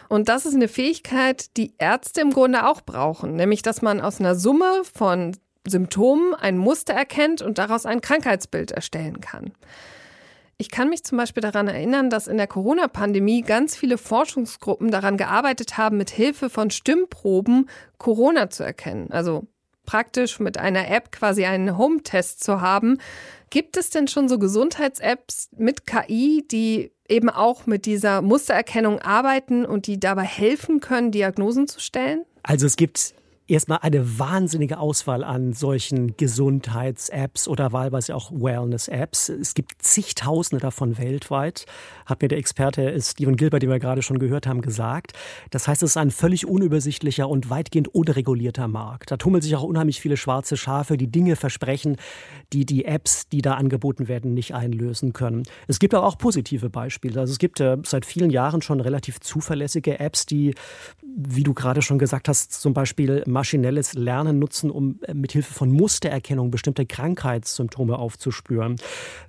Und 0.09 0.29
das 0.29 0.47
ist 0.47 0.55
eine 0.55 0.67
Fähigkeit, 0.67 1.55
die 1.57 1.75
Ärzte 1.77 2.21
im 2.21 2.31
Grunde 2.31 2.67
auch 2.67 2.81
brauchen, 2.81 3.35
nämlich 3.35 3.61
dass 3.61 3.83
man 3.83 4.01
aus 4.01 4.19
einer 4.19 4.33
Summe 4.33 4.81
von 4.95 5.37
Symptomen 5.67 6.33
ein 6.33 6.57
Muster 6.57 6.95
erkennt 6.95 7.43
und 7.43 7.59
daraus 7.59 7.85
ein 7.85 8.01
Krankheitsbild 8.01 8.71
erstellen 8.71 9.21
kann. 9.21 9.51
Ich 10.57 10.71
kann 10.71 10.89
mich 10.89 11.03
zum 11.03 11.19
Beispiel 11.19 11.41
daran 11.41 11.67
erinnern, 11.67 12.09
dass 12.09 12.27
in 12.27 12.37
der 12.37 12.47
Corona-Pandemie 12.47 13.43
ganz 13.43 13.75
viele 13.75 13.99
Forschungsgruppen 13.99 14.89
daran 14.89 15.17
gearbeitet 15.17 15.77
haben, 15.77 15.97
mit 15.97 16.09
Hilfe 16.09 16.49
von 16.49 16.71
Stimmproben 16.71 17.69
Corona 17.99 18.49
zu 18.49 18.63
erkennen. 18.63 19.11
Also 19.11 19.45
praktisch 19.85 20.39
mit 20.39 20.57
einer 20.57 20.89
App 20.89 21.11
quasi 21.11 21.45
einen 21.45 21.77
Home-Test 21.77 22.43
zu 22.43 22.61
haben. 22.61 22.99
Gibt 23.49 23.77
es 23.77 23.89
denn 23.89 24.07
schon 24.07 24.29
so 24.29 24.39
Gesundheits-Apps 24.39 25.49
mit 25.57 25.85
KI, 25.85 26.45
die 26.49 26.91
eben 27.07 27.29
auch 27.29 27.65
mit 27.65 27.85
dieser 27.85 28.21
Mustererkennung 28.21 28.99
arbeiten 28.99 29.65
und 29.65 29.87
die 29.87 29.99
dabei 29.99 30.23
helfen 30.23 30.79
können, 30.79 31.11
Diagnosen 31.11 31.67
zu 31.67 31.79
stellen? 31.79 32.23
Also 32.43 32.65
es 32.65 32.75
gibt 32.75 33.13
erstmal 33.47 33.79
eine 33.81 34.19
wahnsinnige 34.19 34.79
Auswahl 34.79 35.23
an 35.23 35.53
solchen 35.53 36.15
Gesundheits-Apps 36.15 37.47
oder 37.47 37.71
wahlweise 37.71 38.15
auch 38.15 38.31
Wellness-Apps. 38.31 39.29
Es 39.29 39.53
gibt 39.53 39.81
zigtausende 39.81 40.61
davon 40.61 40.97
weltweit, 40.97 41.65
hat 42.05 42.21
mir 42.21 42.29
der 42.29 42.37
Experte 42.37 42.99
Stephen 43.01 43.35
Gilbert, 43.35 43.63
den 43.63 43.69
wir 43.69 43.79
gerade 43.79 44.01
schon 44.01 44.19
gehört 44.19 44.47
haben, 44.47 44.61
gesagt. 44.61 45.13
Das 45.51 45.67
heißt, 45.67 45.83
es 45.83 45.91
ist 45.91 45.97
ein 45.97 46.11
völlig 46.11 46.47
unübersichtlicher 46.47 47.27
und 47.27 47.49
weitgehend 47.49 47.89
unregulierter 47.89 48.67
Markt. 48.67 49.11
Da 49.11 49.17
tummeln 49.17 49.41
sich 49.41 49.55
auch 49.55 49.63
unheimlich 49.63 49.99
viele 49.99 50.17
schwarze 50.17 50.55
Schafe, 50.55 50.97
die 50.97 51.11
Dinge 51.11 51.35
versprechen, 51.35 51.97
die 52.53 52.65
die 52.65 52.85
Apps, 52.85 53.27
die 53.27 53.41
da 53.41 53.55
angeboten 53.55 54.07
werden, 54.07 54.33
nicht 54.33 54.53
einlösen 54.53 55.11
können. 55.11 55.43
Es 55.67 55.79
gibt 55.79 55.93
aber 55.93 56.07
auch 56.07 56.17
positive 56.17 56.69
Beispiele. 56.69 57.19
Also 57.19 57.31
es 57.31 57.39
gibt 57.39 57.59
äh, 57.59 57.77
seit 57.83 58.05
vielen 58.05 58.29
Jahren 58.29 58.61
schon 58.61 58.79
relativ 58.79 59.19
zuverlässige 59.19 59.99
Apps, 59.99 60.25
die, 60.25 60.55
wie 61.15 61.43
du 61.43 61.53
gerade 61.53 61.81
schon 61.81 61.99
gesagt 61.99 62.27
hast, 62.27 62.53
zum 62.53 62.73
Beispiel 62.73 63.23
maschinelles 63.27 63.93
Lernen 63.93 64.39
nutzen, 64.39 64.71
um 64.71 64.99
äh, 65.03 65.13
mit 65.13 65.31
Hilfe 65.31 65.53
von 65.53 65.71
Mustererkennung 65.71 66.49
bestimmte 66.49 66.85
Krankheitssymptome 66.85 67.97
aufzuspüren. 67.97 68.77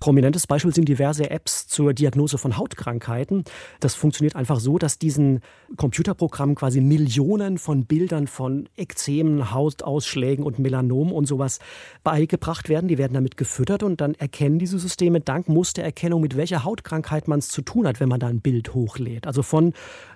Prominentes 0.00 0.46
Beispiel 0.46 0.74
sind 0.74 0.88
diverse 0.88 1.30
Apps 1.30 1.66
zur 1.66 1.92
Diagnose 1.92 2.38
von 2.38 2.56
Hautkrankheiten. 2.56 3.44
Das 3.80 3.94
funktioniert 3.94 4.36
einfach 4.36 4.60
so, 4.60 4.78
dass 4.78 4.98
diesen 4.98 5.40
Computerprogrammen 5.76 6.54
quasi 6.54 6.80
Millionen 6.80 7.58
von 7.58 7.84
Bildern 7.84 8.26
von 8.26 8.68
Ekzemen, 8.76 9.52
Hautausschlägen 9.52 10.44
und 10.44 10.58
Melanomen 10.58 11.12
und 11.12 11.26
sowas 11.26 11.58
beigebracht 12.02 12.68
werden. 12.68 12.88
Die 12.88 12.98
werden 12.98 13.14
damit 13.14 13.36
gefüttert 13.36 13.82
und 13.82 14.00
dann 14.00 14.14
erkennen 14.14 14.58
diese 14.58 14.78
Systeme 14.78 15.20
dank 15.20 15.48
Mustererkennung, 15.48 16.20
mit 16.22 16.36
welcher 16.36 16.64
Hautkrankheit 16.64 17.28
man 17.28 17.40
es 17.40 17.48
zu 17.48 17.62
tun 17.62 17.86
hat, 17.86 18.00
wenn 18.00 18.08
man 18.08 18.20
da 18.20 18.28
ein 18.28 18.40
Bild 18.40 18.74
hochlädt. 18.74 19.26
Also 19.26 19.42
von 19.42 19.74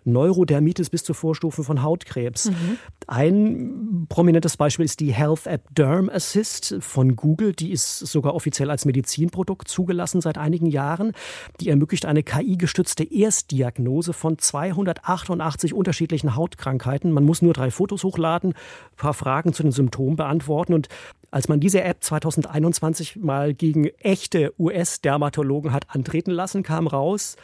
Neurodermitis 0.08 0.90
bis 0.90 1.04
zu 1.04 1.14
Vorstufen 1.14 1.64
von 1.64 1.82
Hautkrebs. 1.82 2.50
Mhm. 2.50 2.78
Ein 3.06 4.06
prominentes 4.08 4.56
Beispiel 4.56 4.84
ist 4.84 5.00
die 5.00 5.12
Health 5.12 5.46
App 5.46 5.62
Derm 5.74 6.10
Assist 6.10 6.76
von 6.80 7.16
Google. 7.16 7.52
Die 7.52 7.70
ist 7.72 7.98
sogar 7.98 8.34
offiziell 8.34 8.70
als 8.70 8.84
Medizinprodukt 8.84 9.68
zugelassen 9.68 10.20
seit 10.20 10.38
einigen 10.38 10.66
Jahren. 10.66 11.12
Die 11.60 11.68
ermöglicht 11.68 12.06
eine 12.06 12.22
KI-gestützte 12.22 13.04
Erstdiagnose 13.04 14.12
von 14.12 14.38
288 14.38 15.74
unterschiedlichen 15.74 16.36
Hautkrankheiten. 16.36 17.12
Man 17.12 17.24
muss 17.24 17.42
nur 17.42 17.52
drei 17.52 17.70
Fotos 17.70 18.04
hochladen, 18.04 18.50
ein 18.50 18.96
paar 18.96 19.14
Fragen 19.14 19.52
zu 19.52 19.62
den 19.62 19.72
Symptomen 19.72 20.16
beantworten 20.16 20.74
und 20.74 20.88
als 21.30 21.48
man 21.48 21.60
diese 21.60 21.82
App 21.82 22.02
2021 22.02 23.16
mal 23.16 23.54
gegen 23.54 23.86
echte 23.98 24.52
US-Dermatologen 24.58 25.72
hat 25.72 25.86
antreten 25.88 26.30
lassen, 26.30 26.62
kam 26.62 26.86
raus, 26.86 27.36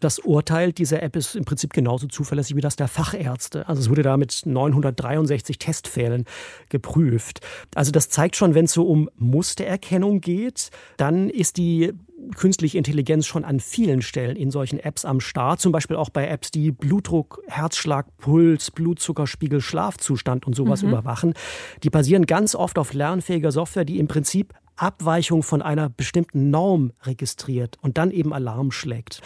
das 0.00 0.18
Urteil 0.18 0.72
dieser 0.72 1.02
App 1.02 1.16
ist 1.16 1.34
im 1.34 1.44
Prinzip 1.44 1.72
genauso 1.72 2.06
zuverlässig 2.06 2.56
wie 2.56 2.60
das 2.60 2.76
der 2.76 2.88
Fachärzte. 2.88 3.68
Also 3.68 3.80
es 3.80 3.90
wurde 3.90 4.02
da 4.02 4.16
mit 4.16 4.42
963 4.44 5.58
Testfällen 5.58 6.24
geprüft. 6.68 7.40
Also 7.74 7.90
das 7.90 8.08
zeigt 8.08 8.36
schon, 8.36 8.54
wenn 8.54 8.66
es 8.66 8.72
so 8.72 8.86
um 8.86 9.10
Mustererkennung 9.16 10.20
geht, 10.20 10.70
dann 10.96 11.28
ist 11.28 11.56
die 11.56 11.92
künstliche 12.36 12.78
Intelligenz 12.78 13.26
schon 13.26 13.44
an 13.44 13.60
vielen 13.60 14.02
Stellen 14.02 14.36
in 14.36 14.50
solchen 14.50 14.78
Apps 14.78 15.04
am 15.04 15.20
Start, 15.20 15.60
zum 15.60 15.72
Beispiel 15.72 15.96
auch 15.96 16.10
bei 16.10 16.26
Apps, 16.26 16.50
die 16.50 16.70
Blutdruck, 16.70 17.42
Herzschlag, 17.46 18.06
Puls, 18.18 18.70
Blutzuckerspiegel, 18.70 19.60
Schlafzustand 19.60 20.46
und 20.46 20.54
sowas 20.54 20.82
mhm. 20.82 20.90
überwachen. 20.90 21.34
Die 21.82 21.90
basieren 21.90 22.26
ganz 22.26 22.54
oft 22.54 22.78
auf 22.78 22.92
lernfähiger 22.92 23.52
Software, 23.52 23.84
die 23.84 23.98
im 23.98 24.08
Prinzip 24.08 24.54
Abweichung 24.76 25.42
von 25.42 25.62
einer 25.62 25.88
bestimmten 25.88 26.50
Norm 26.50 26.92
registriert 27.02 27.78
und 27.82 27.98
dann 27.98 28.10
eben 28.10 28.32
Alarm 28.32 28.72
schlägt. 28.72 29.20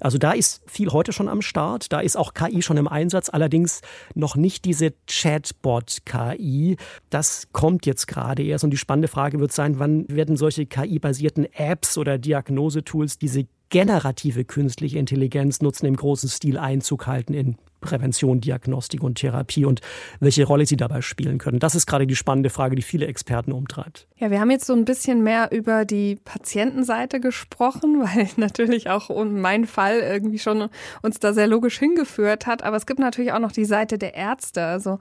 Also 0.00 0.18
da 0.18 0.32
ist 0.32 0.62
viel 0.66 0.90
heute 0.90 1.12
schon 1.12 1.28
am 1.28 1.42
Start, 1.42 1.92
da 1.92 2.00
ist 2.00 2.16
auch 2.16 2.34
KI 2.34 2.62
schon 2.62 2.76
im 2.76 2.88
Einsatz, 2.88 3.28
allerdings 3.28 3.80
noch 4.14 4.36
nicht 4.36 4.64
diese 4.64 4.92
Chatbot-KI. 5.06 6.76
Das 7.10 7.48
kommt 7.52 7.86
jetzt 7.86 8.06
gerade 8.06 8.42
erst 8.42 8.64
und 8.64 8.70
die 8.70 8.76
spannende 8.76 9.08
Frage 9.08 9.40
wird 9.40 9.52
sein, 9.52 9.78
wann 9.78 10.06
werden 10.08 10.36
solche 10.36 10.66
KI-basierten 10.66 11.46
Apps 11.52 11.98
oder 11.98 12.18
Diagnosetools 12.18 13.18
diese 13.18 13.46
generative 13.68 14.44
künstliche 14.44 14.98
Intelligenz 14.98 15.60
nutzen, 15.60 15.86
im 15.86 15.96
großen 15.96 16.28
Stil 16.28 16.58
Einzug 16.58 17.06
halten 17.06 17.34
in 17.34 17.56
Prävention, 17.80 18.40
Diagnostik 18.40 19.02
und 19.02 19.16
Therapie 19.16 19.64
und 19.64 19.80
welche 20.20 20.44
Rolle 20.44 20.66
sie 20.66 20.76
dabei 20.76 21.00
spielen 21.00 21.38
können. 21.38 21.58
Das 21.58 21.74
ist 21.74 21.86
gerade 21.86 22.06
die 22.06 22.16
spannende 22.16 22.50
Frage, 22.50 22.76
die 22.76 22.82
viele 22.82 23.06
Experten 23.06 23.52
umtreibt. 23.52 24.06
Ja, 24.16 24.30
wir 24.30 24.40
haben 24.40 24.50
jetzt 24.50 24.66
so 24.66 24.72
ein 24.72 24.84
bisschen 24.86 25.22
mehr 25.22 25.52
über 25.52 25.84
die 25.84 26.16
Patientenseite 26.16 27.20
gesprochen, 27.20 28.00
weil 28.02 28.28
natürlich 28.36 28.88
auch 28.88 29.10
mein 29.24 29.66
Fall 29.66 30.00
irgendwie 30.00 30.38
schon 30.38 30.68
uns 31.02 31.18
da 31.18 31.32
sehr 31.32 31.46
logisch 31.46 31.78
hingeführt 31.78 32.46
hat. 32.46 32.62
Aber 32.62 32.76
es 32.76 32.86
gibt 32.86 32.98
natürlich 32.98 33.32
auch 33.32 33.38
noch 33.38 33.52
die 33.52 33.64
Seite 33.64 33.98
der 33.98 34.14
Ärzte. 34.14 34.64
Also 34.64 34.98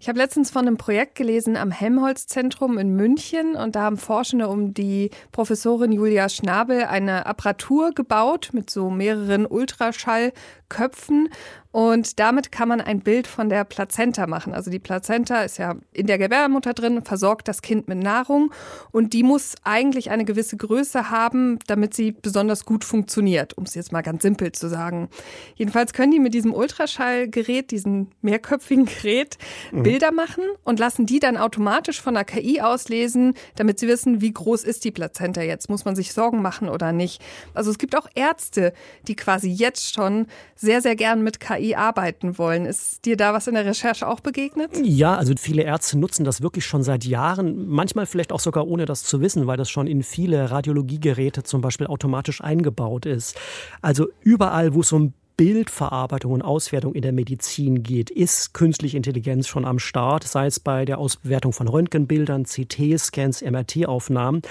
ich 0.00 0.08
habe 0.08 0.18
letztens 0.18 0.50
von 0.50 0.66
einem 0.66 0.76
Projekt 0.76 1.14
gelesen 1.14 1.56
am 1.56 1.70
Helmholtz-Zentrum 1.70 2.78
in 2.78 2.96
München 2.96 3.54
und 3.54 3.76
da 3.76 3.82
haben 3.82 3.96
Forschende 3.96 4.48
um 4.48 4.74
die 4.74 5.10
Professorin 5.32 5.92
Julia 5.92 6.28
Schnabel 6.28 6.84
eine 6.84 7.26
Apparatur 7.26 7.92
gebaut 7.92 8.50
mit 8.52 8.70
so 8.70 8.90
mehreren 8.90 9.46
Ultraschallköpfen 9.46 11.28
und 11.74 12.20
damit 12.20 12.52
kann 12.52 12.68
man 12.68 12.80
ein 12.80 13.00
Bild 13.00 13.26
von 13.26 13.48
der 13.48 13.64
Plazenta 13.64 14.28
machen. 14.28 14.54
Also 14.54 14.70
die 14.70 14.78
Plazenta 14.78 15.42
ist 15.42 15.58
ja 15.58 15.74
in 15.92 16.06
der 16.06 16.18
Gebärmutter 16.18 16.72
drin, 16.72 17.02
versorgt 17.02 17.48
das 17.48 17.62
Kind 17.62 17.88
mit 17.88 17.98
Nahrung 17.98 18.52
und 18.92 19.12
die 19.12 19.24
muss 19.24 19.56
eigentlich 19.64 20.12
eine 20.12 20.24
gewisse 20.24 20.56
Größe 20.56 21.10
haben, 21.10 21.58
damit 21.66 21.92
sie 21.92 22.12
besonders 22.12 22.64
gut 22.64 22.84
funktioniert, 22.84 23.58
um 23.58 23.64
es 23.64 23.74
jetzt 23.74 23.90
mal 23.90 24.02
ganz 24.02 24.22
simpel 24.22 24.52
zu 24.52 24.68
sagen. 24.68 25.08
Jedenfalls 25.56 25.92
können 25.92 26.12
die 26.12 26.20
mit 26.20 26.32
diesem 26.32 26.54
Ultraschallgerät, 26.54 27.72
diesem 27.72 28.06
mehrköpfigen 28.22 28.84
Gerät, 28.84 29.36
mhm. 29.72 29.82
Bilder 29.82 30.12
machen 30.12 30.44
und 30.62 30.78
lassen 30.78 31.06
die 31.06 31.18
dann 31.18 31.36
automatisch 31.36 32.00
von 32.00 32.14
der 32.14 32.24
KI 32.24 32.60
auslesen, 32.60 33.34
damit 33.56 33.80
sie 33.80 33.88
wissen, 33.88 34.20
wie 34.20 34.32
groß 34.32 34.62
ist 34.62 34.84
die 34.84 34.92
Plazenta 34.92 35.42
jetzt. 35.42 35.68
Muss 35.68 35.84
man 35.84 35.96
sich 35.96 36.12
Sorgen 36.12 36.40
machen 36.40 36.68
oder 36.68 36.92
nicht? 36.92 37.20
Also 37.52 37.72
es 37.72 37.78
gibt 37.78 37.96
auch 37.96 38.06
Ärzte, 38.14 38.72
die 39.08 39.16
quasi 39.16 39.50
jetzt 39.50 39.92
schon 39.92 40.28
sehr, 40.54 40.80
sehr 40.80 40.94
gern 40.94 41.24
mit 41.24 41.40
KI 41.40 41.63
KI 41.64 41.74
arbeiten 41.74 42.38
wollen. 42.38 42.66
Ist 42.66 43.04
dir 43.04 43.16
da 43.16 43.32
was 43.32 43.46
in 43.46 43.54
der 43.54 43.64
Recherche 43.64 44.06
auch 44.06 44.20
begegnet? 44.20 44.70
Ja, 44.82 45.16
also 45.16 45.34
viele 45.38 45.62
Ärzte 45.62 45.98
nutzen 45.98 46.24
das 46.24 46.42
wirklich 46.42 46.64
schon 46.66 46.82
seit 46.82 47.04
Jahren, 47.04 47.68
manchmal 47.68 48.06
vielleicht 48.06 48.32
auch 48.32 48.40
sogar 48.40 48.66
ohne 48.66 48.84
das 48.84 49.02
zu 49.02 49.20
wissen, 49.20 49.46
weil 49.46 49.56
das 49.56 49.70
schon 49.70 49.86
in 49.86 50.02
viele 50.02 50.50
Radiologiegeräte 50.50 51.42
zum 51.42 51.60
Beispiel 51.60 51.86
automatisch 51.86 52.42
eingebaut 52.42 53.06
ist. 53.06 53.36
Also 53.80 54.08
überall, 54.22 54.74
wo 54.74 54.80
es 54.80 54.92
um 54.92 55.14
Bildverarbeitung 55.36 56.30
und 56.30 56.42
Auswertung 56.42 56.94
in 56.94 57.02
der 57.02 57.12
Medizin 57.12 57.82
geht, 57.82 58.08
ist 58.08 58.54
künstliche 58.54 58.96
Intelligenz 58.96 59.48
schon 59.48 59.64
am 59.64 59.80
Start, 59.80 60.22
sei 60.22 60.46
es 60.46 60.60
bei 60.60 60.84
der 60.84 60.98
Auswertung 60.98 61.52
von 61.52 61.66
Röntgenbildern, 61.66 62.44
CT-Scans, 62.44 63.42
MRT-Aufnahmen. 63.42 64.42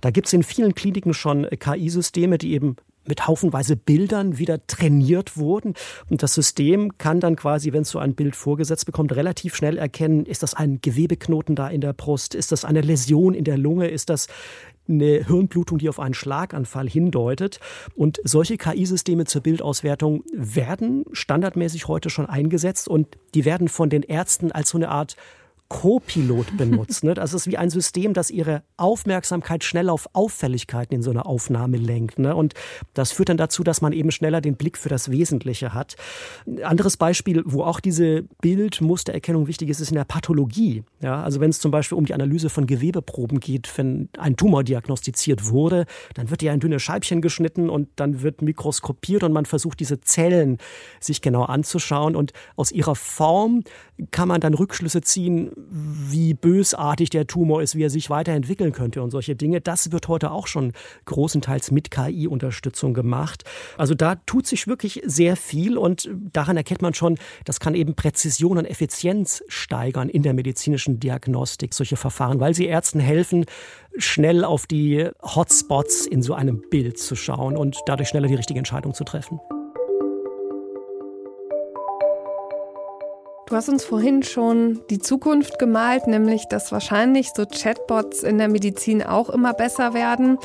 Da 0.00 0.10
gibt 0.10 0.26
es 0.26 0.32
in 0.32 0.42
vielen 0.42 0.74
Kliniken 0.74 1.14
schon 1.14 1.46
KI-Systeme, 1.48 2.38
die 2.38 2.54
eben 2.54 2.76
mit 3.06 3.26
haufenweise 3.26 3.76
Bildern 3.76 4.38
wieder 4.38 4.66
trainiert 4.66 5.36
wurden. 5.36 5.74
Und 6.08 6.22
das 6.22 6.34
System 6.34 6.98
kann 6.98 7.20
dann 7.20 7.36
quasi, 7.36 7.72
wenn 7.72 7.82
es 7.82 7.90
so 7.90 7.98
ein 7.98 8.14
Bild 8.14 8.36
vorgesetzt 8.36 8.86
bekommt, 8.86 9.14
relativ 9.14 9.54
schnell 9.54 9.78
erkennen, 9.78 10.26
ist 10.26 10.42
das 10.42 10.54
ein 10.54 10.80
Gewebeknoten 10.80 11.56
da 11.56 11.68
in 11.68 11.80
der 11.80 11.92
Brust, 11.92 12.34
ist 12.34 12.52
das 12.52 12.64
eine 12.64 12.80
Läsion 12.80 13.34
in 13.34 13.44
der 13.44 13.58
Lunge, 13.58 13.88
ist 13.88 14.10
das 14.10 14.28
eine 14.88 15.24
Hirnblutung, 15.24 15.78
die 15.78 15.88
auf 15.88 16.00
einen 16.00 16.14
Schlaganfall 16.14 16.88
hindeutet. 16.88 17.60
Und 17.94 18.20
solche 18.24 18.56
KI-Systeme 18.56 19.24
zur 19.24 19.42
Bildauswertung 19.42 20.24
werden 20.32 21.04
standardmäßig 21.12 21.88
heute 21.88 22.10
schon 22.10 22.26
eingesetzt 22.26 22.88
und 22.88 23.16
die 23.34 23.44
werden 23.44 23.68
von 23.68 23.90
den 23.90 24.02
Ärzten 24.02 24.52
als 24.52 24.70
so 24.70 24.78
eine 24.78 24.88
Art 24.88 25.16
Co-Pilot 25.72 26.58
benutzt. 26.58 27.02
Ne? 27.02 27.14
Das 27.14 27.32
ist 27.32 27.46
wie 27.46 27.56
ein 27.56 27.70
System, 27.70 28.12
das 28.12 28.30
ihre 28.30 28.62
Aufmerksamkeit 28.76 29.64
schnell 29.64 29.88
auf 29.88 30.06
Auffälligkeiten 30.12 30.94
in 30.94 31.02
so 31.02 31.10
einer 31.10 31.24
Aufnahme 31.24 31.78
lenkt. 31.78 32.18
Ne? 32.18 32.36
Und 32.36 32.52
das 32.92 33.10
führt 33.10 33.30
dann 33.30 33.38
dazu, 33.38 33.64
dass 33.64 33.80
man 33.80 33.94
eben 33.94 34.10
schneller 34.10 34.42
den 34.42 34.56
Blick 34.56 34.76
für 34.76 34.90
das 34.90 35.10
Wesentliche 35.10 35.72
hat. 35.72 35.96
Ein 36.46 36.62
anderes 36.62 36.98
Beispiel, 36.98 37.42
wo 37.46 37.64
auch 37.64 37.80
diese 37.80 38.24
Bildmustererkennung 38.42 39.46
wichtig 39.46 39.70
ist, 39.70 39.80
ist 39.80 39.88
in 39.88 39.96
der 39.96 40.04
Pathologie. 40.04 40.84
Ja? 41.00 41.22
Also 41.22 41.40
wenn 41.40 41.48
es 41.48 41.58
zum 41.58 41.70
Beispiel 41.70 41.96
um 41.96 42.04
die 42.04 42.12
Analyse 42.12 42.50
von 42.50 42.66
Gewebeproben 42.66 43.40
geht, 43.40 43.72
wenn 43.78 44.10
ein 44.18 44.36
Tumor 44.36 44.64
diagnostiziert 44.64 45.48
wurde, 45.48 45.86
dann 46.12 46.28
wird 46.28 46.42
ja 46.42 46.52
ein 46.52 46.60
dünnes 46.60 46.82
Scheibchen 46.82 47.22
geschnitten 47.22 47.70
und 47.70 47.88
dann 47.96 48.20
wird 48.20 48.42
mikroskopiert 48.42 49.22
und 49.22 49.32
man 49.32 49.46
versucht, 49.46 49.80
diese 49.80 50.02
Zellen 50.02 50.58
sich 51.00 51.22
genau 51.22 51.44
anzuschauen. 51.44 52.14
Und 52.14 52.34
aus 52.56 52.72
ihrer 52.72 52.94
Form 52.94 53.64
kann 54.10 54.28
man 54.28 54.42
dann 54.42 54.52
Rückschlüsse 54.52 55.00
ziehen, 55.00 55.50
wie 55.70 56.34
bösartig 56.34 57.10
der 57.10 57.26
Tumor 57.26 57.62
ist, 57.62 57.74
wie 57.74 57.84
er 57.84 57.90
sich 57.90 58.10
weiterentwickeln 58.10 58.72
könnte 58.72 59.02
und 59.02 59.10
solche 59.10 59.36
Dinge. 59.36 59.60
Das 59.60 59.92
wird 59.92 60.08
heute 60.08 60.30
auch 60.30 60.46
schon 60.46 60.72
großenteils 61.04 61.70
mit 61.70 61.90
KI-Unterstützung 61.90 62.94
gemacht. 62.94 63.44
Also 63.76 63.94
da 63.94 64.16
tut 64.16 64.46
sich 64.46 64.66
wirklich 64.66 65.02
sehr 65.04 65.36
viel 65.36 65.78
und 65.78 66.08
daran 66.32 66.56
erkennt 66.56 66.82
man 66.82 66.94
schon, 66.94 67.18
das 67.44 67.60
kann 67.60 67.74
eben 67.74 67.94
Präzision 67.94 68.58
und 68.58 68.64
Effizienz 68.64 69.42
steigern 69.48 70.08
in 70.08 70.22
der 70.22 70.34
medizinischen 70.34 71.00
Diagnostik, 71.00 71.74
solche 71.74 71.96
Verfahren, 71.96 72.40
weil 72.40 72.54
sie 72.54 72.66
Ärzten 72.66 73.00
helfen, 73.00 73.46
schnell 73.96 74.44
auf 74.44 74.66
die 74.66 75.08
Hotspots 75.22 76.06
in 76.06 76.22
so 76.22 76.34
einem 76.34 76.62
Bild 76.70 76.98
zu 76.98 77.16
schauen 77.16 77.56
und 77.56 77.78
dadurch 77.86 78.08
schneller 78.08 78.28
die 78.28 78.34
richtige 78.34 78.58
Entscheidung 78.58 78.94
zu 78.94 79.04
treffen. 79.04 79.40
Du 83.52 83.58
hast 83.58 83.68
uns 83.68 83.84
vorhin 83.84 84.22
schon 84.22 84.80
die 84.88 84.98
Zukunft 84.98 85.58
gemalt, 85.58 86.06
nämlich 86.06 86.48
dass 86.48 86.72
wahrscheinlich 86.72 87.32
so 87.36 87.44
Chatbots 87.44 88.22
in 88.22 88.38
der 88.38 88.48
Medizin 88.48 89.02
auch 89.02 89.28
immer 89.28 89.52
besser 89.52 89.92
werden. 89.92 90.38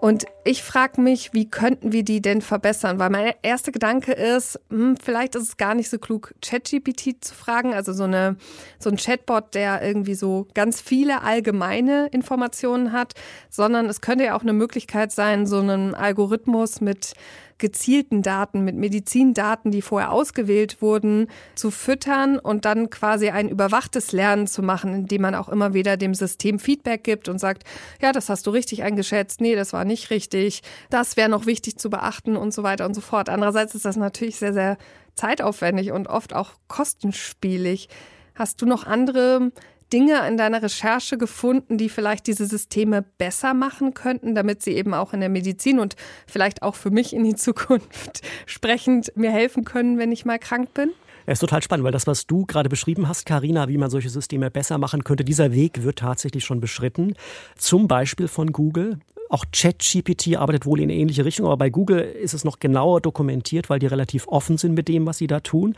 Und 0.00 0.24
ich 0.44 0.62
frage 0.62 0.98
mich, 0.98 1.34
wie 1.34 1.50
könnten 1.50 1.92
wir 1.92 2.02
die 2.02 2.22
denn 2.22 2.40
verbessern? 2.40 2.98
Weil 2.98 3.10
mein 3.10 3.34
erster 3.42 3.70
Gedanke 3.70 4.12
ist, 4.12 4.58
hm, 4.70 4.96
vielleicht 4.96 5.34
ist 5.34 5.42
es 5.42 5.56
gar 5.58 5.74
nicht 5.74 5.90
so 5.90 5.98
klug, 5.98 6.34
ChatGPT 6.40 7.22
zu 7.22 7.34
fragen, 7.34 7.74
also 7.74 7.92
so, 7.92 8.04
eine, 8.04 8.36
so 8.78 8.88
ein 8.88 8.96
Chatbot, 8.96 9.54
der 9.54 9.82
irgendwie 9.82 10.14
so 10.14 10.46
ganz 10.54 10.80
viele 10.80 11.22
allgemeine 11.22 12.06
Informationen 12.12 12.92
hat, 12.92 13.12
sondern 13.50 13.86
es 13.86 14.00
könnte 14.00 14.24
ja 14.24 14.36
auch 14.36 14.42
eine 14.42 14.54
Möglichkeit 14.54 15.12
sein, 15.12 15.46
so 15.46 15.58
einen 15.58 15.94
Algorithmus 15.94 16.80
mit 16.80 17.12
gezielten 17.60 18.22
Daten, 18.22 18.64
mit 18.64 18.74
Medizindaten, 18.74 19.70
die 19.70 19.82
vorher 19.82 20.10
ausgewählt 20.10 20.82
wurden, 20.82 21.28
zu 21.54 21.70
füttern 21.70 22.38
und 22.40 22.64
dann 22.64 22.90
quasi 22.90 23.28
ein 23.28 23.48
überwachtes 23.48 24.10
Lernen 24.10 24.48
zu 24.48 24.62
machen, 24.62 24.94
indem 24.94 25.22
man 25.22 25.36
auch 25.36 25.48
immer 25.48 25.72
wieder 25.72 25.96
dem 25.96 26.14
System 26.14 26.58
Feedback 26.58 27.04
gibt 27.04 27.28
und 27.28 27.38
sagt, 27.38 27.62
ja, 28.02 28.10
das 28.10 28.28
hast 28.28 28.46
du 28.48 28.50
richtig 28.50 28.82
eingeschätzt, 28.82 29.40
nee, 29.40 29.54
das 29.54 29.72
war 29.72 29.84
nicht 29.90 30.10
richtig, 30.10 30.62
das 30.88 31.16
wäre 31.16 31.28
noch 31.28 31.46
wichtig 31.46 31.76
zu 31.76 31.90
beachten 31.90 32.36
und 32.36 32.54
so 32.54 32.62
weiter 32.62 32.86
und 32.86 32.94
so 32.94 33.00
fort. 33.00 33.28
Andererseits 33.28 33.74
ist 33.74 33.84
das 33.84 33.96
natürlich 33.96 34.36
sehr, 34.36 34.54
sehr 34.54 34.78
zeitaufwendig 35.14 35.92
und 35.92 36.08
oft 36.08 36.32
auch 36.32 36.52
kostenspielig. 36.68 37.88
Hast 38.34 38.62
du 38.62 38.66
noch 38.66 38.86
andere 38.86 39.52
Dinge 39.92 40.26
in 40.28 40.36
deiner 40.36 40.62
Recherche 40.62 41.18
gefunden, 41.18 41.76
die 41.76 41.88
vielleicht 41.88 42.26
diese 42.26 42.46
Systeme 42.46 43.02
besser 43.18 43.54
machen 43.54 43.92
könnten, 43.92 44.34
damit 44.34 44.62
sie 44.62 44.72
eben 44.72 44.94
auch 44.94 45.12
in 45.12 45.20
der 45.20 45.28
Medizin 45.28 45.80
und 45.80 45.96
vielleicht 46.26 46.62
auch 46.62 46.76
für 46.76 46.90
mich 46.90 47.12
in 47.12 47.24
die 47.24 47.34
Zukunft 47.36 48.22
sprechend 48.46 49.16
mir 49.16 49.30
helfen 49.30 49.64
können, 49.64 49.98
wenn 49.98 50.12
ich 50.12 50.24
mal 50.24 50.38
krank 50.38 50.72
bin? 50.74 50.92
Es 51.26 51.34
ist 51.34 51.40
total 51.40 51.62
spannend, 51.62 51.84
weil 51.84 51.92
das, 51.92 52.06
was 52.06 52.26
du 52.26 52.46
gerade 52.46 52.68
beschrieben 52.68 53.06
hast, 53.06 53.26
Karina, 53.26 53.68
wie 53.68 53.78
man 53.78 53.90
solche 53.90 54.08
Systeme 54.08 54.50
besser 54.50 54.78
machen 54.78 55.04
könnte, 55.04 55.24
dieser 55.24 55.52
Weg 55.52 55.82
wird 55.82 55.98
tatsächlich 55.98 56.44
schon 56.44 56.60
beschritten. 56.60 57.14
Zum 57.56 57.88
Beispiel 57.88 58.26
von 58.26 58.52
Google. 58.52 58.98
Auch 59.30 59.44
ChatGPT 59.52 60.36
arbeitet 60.36 60.66
wohl 60.66 60.80
in 60.80 60.90
eine 60.90 60.94
ähnliche 60.94 61.24
Richtung, 61.24 61.46
aber 61.46 61.56
bei 61.56 61.70
Google 61.70 62.00
ist 62.00 62.34
es 62.34 62.44
noch 62.44 62.58
genauer 62.58 63.00
dokumentiert, 63.00 63.70
weil 63.70 63.78
die 63.78 63.86
relativ 63.86 64.26
offen 64.26 64.58
sind 64.58 64.74
mit 64.74 64.88
dem, 64.88 65.06
was 65.06 65.18
sie 65.18 65.28
da 65.28 65.38
tun. 65.38 65.76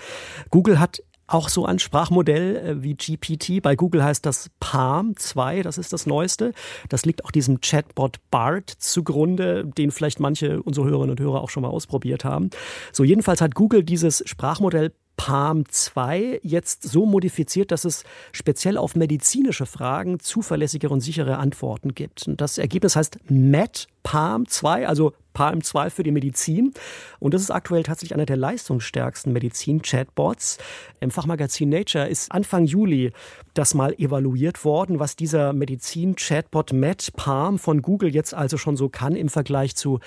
Google 0.51 0.81
hat 0.81 1.03
auch 1.27 1.49
so 1.49 1.67
ein 1.67 1.79
Sprachmodell 1.79 2.57
äh, 2.57 2.83
wie 2.83 2.95
GPT. 2.95 3.63
Bei 3.63 3.77
Google 3.77 4.03
heißt 4.05 4.25
das 4.25 4.51
Palm 4.59 5.17
2, 5.17 5.63
das 5.63 5.79
ist 5.79 5.93
das 5.93 6.07
Neueste. 6.07 6.53
Das 6.89 7.05
liegt 7.05 7.25
auch 7.25 7.31
diesem 7.31 7.61
Chatbot 7.61 8.19
BART 8.31 8.71
zugrunde, 8.71 9.65
den 9.65 9.91
vielleicht 9.91 10.19
manche 10.19 10.63
unserer 10.63 10.87
Hörerinnen 10.87 11.11
und 11.11 11.21
Hörer 11.21 11.41
auch 11.41 11.51
schon 11.51 11.63
mal 11.63 11.71
ausprobiert 11.71 12.25
haben. 12.25 12.51
So, 12.93 13.05
jedenfalls 13.05 13.41
hat 13.41 13.55
Google 13.55 13.83
dieses 13.83 14.23
Sprachmodell 14.27 14.93
Palm 15.17 15.65
2 15.69 16.41
jetzt 16.43 16.83
so 16.83 17.07
modifiziert, 17.07 17.71
dass 17.71 17.85
es 17.85 18.05
speziell 18.33 18.77
auf 18.77 18.97
medizinische 18.97 19.67
Fragen 19.67 20.19
zuverlässigere 20.19 20.93
und 20.93 21.01
sichere 21.01 21.39
Antworten 21.39 21.95
gibt. 21.95 22.27
Und 22.27 22.41
das 22.41 22.59
Ergebnis 22.59 22.97
heißt 22.97 23.19
MET 23.29 23.87
Palm 24.03 24.49
2, 24.49 24.89
also 24.89 25.13
Palm 25.33 25.63
2 25.63 25.91
für 25.91 26.03
die 26.03 26.11
Medizin. 26.11 26.73
Und 27.19 27.35
das 27.35 27.43
ist 27.43 27.51
aktuell 27.51 27.83
tatsächlich 27.83 28.15
einer 28.15 28.27
der 28.27 28.37
leistungsstärksten 28.37 29.33
Medizin-Chatbots. 29.33 30.59
Im 31.01 31.11
Fachmagazin 31.11 31.69
Nature 31.69 32.09
ist 32.09 32.33
Anfang 32.33 32.65
Juli 32.65 33.13
das 33.55 33.75
mal 33.75 33.93
evaluiert 33.95 34.65
worden, 34.65 34.99
was 34.99 35.17
dieser 35.17 35.53
Medizin-Chatbot 35.53 36.73
MET 36.73 37.13
Palm 37.17 37.59
von 37.59 37.83
Google 37.83 38.15
jetzt 38.15 38.35
also 38.35 38.57
schon 38.57 38.77
so 38.77 38.89
kann 38.89 39.15
im 39.15 39.29
Vergleich 39.29 39.77
zu 39.77 40.01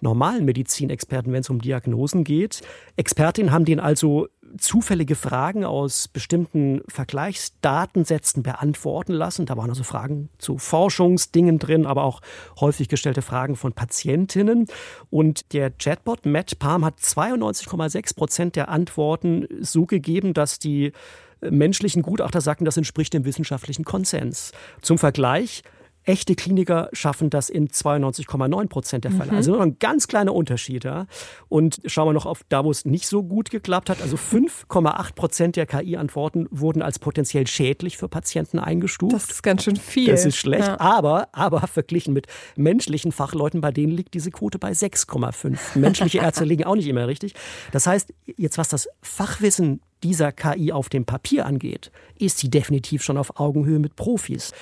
normalen 0.00 0.44
Medizinexperten, 0.44 1.32
wenn 1.32 1.40
es 1.40 1.50
um 1.50 1.60
Diagnosen 1.60 2.24
geht. 2.24 2.62
Expertinnen 2.96 3.52
haben 3.52 3.64
denen 3.64 3.80
also 3.80 4.28
zufällige 4.56 5.14
Fragen 5.14 5.64
aus 5.64 6.08
bestimmten 6.08 6.80
Vergleichsdatensätzen 6.88 8.42
beantworten 8.42 9.12
lassen. 9.12 9.46
Da 9.46 9.56
waren 9.56 9.70
also 9.70 9.82
Fragen 9.82 10.30
zu 10.38 10.58
Forschungsdingen 10.58 11.58
drin, 11.58 11.86
aber 11.86 12.04
auch 12.04 12.20
häufig 12.60 12.88
gestellte 12.88 13.22
Fragen 13.22 13.56
von 13.56 13.72
Patientinnen. 13.72 14.66
Und 15.10 15.52
der 15.52 15.70
Chatbot 15.70 16.24
Matt 16.24 16.58
Palm 16.58 16.84
hat 16.84 16.98
92,6 16.98 18.16
Prozent 18.16 18.56
der 18.56 18.68
Antworten 18.68 19.46
so 19.60 19.84
gegeben, 19.84 20.32
dass 20.32 20.58
die 20.58 20.92
menschlichen 21.40 22.02
Gutachter 22.02 22.40
sagten, 22.40 22.64
das 22.64 22.76
entspricht 22.76 23.12
dem 23.14 23.24
wissenschaftlichen 23.24 23.84
Konsens. 23.84 24.52
Zum 24.82 24.98
Vergleich, 24.98 25.62
Echte 26.08 26.34
Kliniker 26.34 26.88
schaffen 26.94 27.28
das 27.28 27.50
in 27.50 27.68
92,9 27.68 28.68
Prozent 28.68 29.04
der 29.04 29.10
Fälle. 29.10 29.32
Mhm. 29.32 29.36
Also 29.36 29.52
nur 29.52 29.62
ein 29.62 29.78
ganz 29.78 30.08
kleiner 30.08 30.34
Unterschied. 30.34 30.84
Ja. 30.84 31.06
Und 31.50 31.82
schauen 31.84 32.08
wir 32.08 32.12
noch 32.14 32.24
auf 32.24 32.40
da, 32.48 32.64
wo 32.64 32.70
es 32.70 32.86
nicht 32.86 33.06
so 33.06 33.22
gut 33.22 33.50
geklappt 33.50 33.90
hat. 33.90 34.00
Also 34.00 34.16
5,8 34.16 35.14
Prozent 35.14 35.56
der 35.56 35.66
KI-Antworten 35.66 36.46
wurden 36.50 36.80
als 36.80 36.98
potenziell 36.98 37.46
schädlich 37.46 37.98
für 37.98 38.08
Patienten 38.08 38.58
eingestuft. 38.58 39.14
Das 39.14 39.30
ist 39.30 39.42
ganz 39.42 39.64
schön 39.64 39.76
viel. 39.76 40.10
Das 40.10 40.24
ist 40.24 40.36
schlecht. 40.36 40.66
Ja. 40.66 40.80
Aber, 40.80 41.28
aber 41.32 41.60
verglichen 41.66 42.14
mit 42.14 42.26
menschlichen 42.56 43.12
Fachleuten, 43.12 43.60
bei 43.60 43.70
denen 43.70 43.92
liegt 43.92 44.14
diese 44.14 44.30
Quote 44.30 44.58
bei 44.58 44.70
6,5. 44.70 45.78
Menschliche 45.78 46.20
Ärzte 46.20 46.44
liegen 46.46 46.64
auch 46.64 46.76
nicht 46.76 46.88
immer 46.88 47.06
richtig. 47.06 47.34
Das 47.70 47.86
heißt, 47.86 48.14
jetzt 48.38 48.56
was 48.56 48.68
das 48.68 48.88
Fachwissen 49.02 49.82
dieser 50.02 50.32
KI 50.32 50.72
auf 50.72 50.88
dem 50.88 51.04
Papier 51.04 51.44
angeht, 51.44 51.90
ist 52.18 52.38
sie 52.38 52.48
definitiv 52.48 53.02
schon 53.02 53.18
auf 53.18 53.38
Augenhöhe 53.38 53.78
mit 53.78 53.96
Profis. 53.96 54.52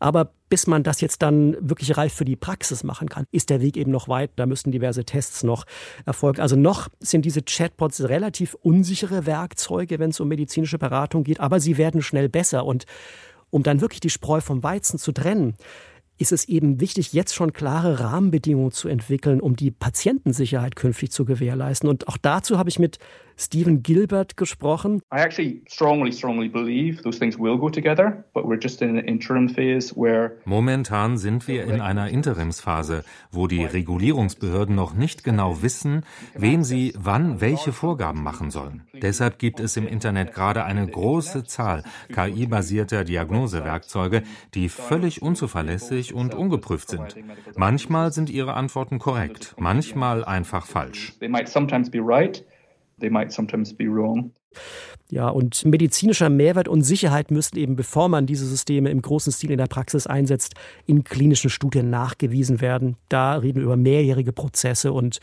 Aber 0.00 0.32
bis 0.48 0.66
man 0.66 0.82
das 0.82 1.00
jetzt 1.00 1.22
dann 1.22 1.56
wirklich 1.60 1.96
reif 1.96 2.12
für 2.12 2.24
die 2.24 2.34
Praxis 2.34 2.82
machen 2.82 3.08
kann, 3.08 3.26
ist 3.30 3.50
der 3.50 3.60
Weg 3.60 3.76
eben 3.76 3.92
noch 3.92 4.08
weit. 4.08 4.30
Da 4.36 4.46
müssen 4.46 4.72
diverse 4.72 5.04
Tests 5.04 5.44
noch 5.44 5.64
erfolgen. 6.06 6.40
Also 6.40 6.56
noch 6.56 6.88
sind 6.98 7.24
diese 7.24 7.42
Chatbots 7.42 8.08
relativ 8.08 8.54
unsichere 8.62 9.26
Werkzeuge, 9.26 9.98
wenn 9.98 10.10
es 10.10 10.18
um 10.18 10.28
medizinische 10.28 10.78
Beratung 10.78 11.22
geht, 11.22 11.38
aber 11.38 11.60
sie 11.60 11.76
werden 11.76 12.02
schnell 12.02 12.28
besser. 12.28 12.64
Und 12.64 12.86
um 13.50 13.62
dann 13.62 13.80
wirklich 13.80 14.00
die 14.00 14.10
Spreu 14.10 14.40
vom 14.40 14.62
Weizen 14.62 14.98
zu 14.98 15.12
trennen, 15.12 15.54
ist 16.20 16.32
es 16.32 16.46
eben 16.46 16.80
wichtig, 16.80 17.12
jetzt 17.12 17.34
schon 17.34 17.52
klare 17.52 18.00
Rahmenbedingungen 18.00 18.72
zu 18.72 18.88
entwickeln, 18.88 19.40
um 19.40 19.56
die 19.56 19.70
Patientensicherheit 19.70 20.76
künftig 20.76 21.12
zu 21.12 21.24
gewährleisten. 21.24 21.88
Und 21.88 22.08
auch 22.08 22.18
dazu 22.18 22.58
habe 22.58 22.68
ich 22.68 22.78
mit 22.78 22.98
Stephen 23.40 23.82
Gilbert 23.82 24.36
gesprochen. 24.36 25.00
I 25.10 25.20
actually 25.22 25.62
strongly, 25.66 26.12
strongly 26.12 26.48
believe 26.48 27.02
those 27.02 27.18
things 27.18 27.38
will 27.38 27.56
go 27.56 27.70
together, 27.70 28.22
but 28.34 28.44
we're 28.44 28.60
just 28.60 28.82
in 28.82 28.90
an 28.90 29.04
interim 29.06 29.48
phase 29.48 29.96
where 29.96 30.32
Momentan 30.44 31.16
sind 31.16 31.48
wir 31.48 31.64
in 31.64 31.80
einer 31.80 32.10
Interimsphase, 32.10 33.02
wo 33.30 33.46
die 33.46 33.64
Regulierungsbehörden 33.64 34.74
noch 34.74 34.92
nicht 34.92 35.24
genau 35.24 35.62
wissen, 35.62 36.04
wem 36.34 36.64
sie 36.64 36.92
wann 36.98 37.40
welche 37.40 37.72
Vorgaben 37.72 38.22
machen 38.22 38.50
sollen. 38.50 38.82
Deshalb 38.92 39.38
gibt 39.38 39.58
es 39.58 39.78
im 39.78 39.86
Internet 39.86 40.34
gerade 40.34 40.64
eine 40.64 40.86
große 40.86 41.44
Zahl 41.44 41.82
KI-basierter 42.12 43.04
Diagnosewerkzeuge, 43.04 44.22
die 44.52 44.68
völlig 44.68 45.22
unzuverlässig 45.22 46.12
und 46.12 46.34
ungeprüft 46.34 46.90
sind. 46.90 47.16
Manchmal 47.56 48.12
sind 48.12 48.28
ihre 48.28 48.52
Antworten 48.52 48.98
korrekt, 48.98 49.54
manchmal 49.58 50.26
einfach 50.26 50.66
falsch. 50.66 51.14
They 51.20 51.28
might 51.28 51.48
sometimes 51.48 51.88
be 51.90 52.00
right, 52.02 52.44
they 53.00 53.10
might 53.10 53.32
sometimes 53.32 53.74
be 53.74 53.86
wrong. 53.86 54.32
Ja, 55.10 55.28
und 55.28 55.64
medizinischer 55.64 56.30
Mehrwert 56.30 56.68
und 56.68 56.82
Sicherheit 56.82 57.30
müssen 57.30 57.58
eben, 57.58 57.74
bevor 57.74 58.08
man 58.08 58.26
diese 58.26 58.46
Systeme 58.46 58.90
im 58.90 59.02
großen 59.02 59.32
Stil 59.32 59.50
in 59.50 59.58
der 59.58 59.66
Praxis 59.66 60.06
einsetzt, 60.06 60.54
in 60.86 61.02
klinischen 61.02 61.50
Studien 61.50 61.90
nachgewiesen 61.90 62.60
werden. 62.60 62.96
Da 63.08 63.34
reden 63.34 63.56
wir 63.56 63.64
über 63.64 63.76
mehrjährige 63.76 64.32
Prozesse 64.32 64.92
und 64.92 65.18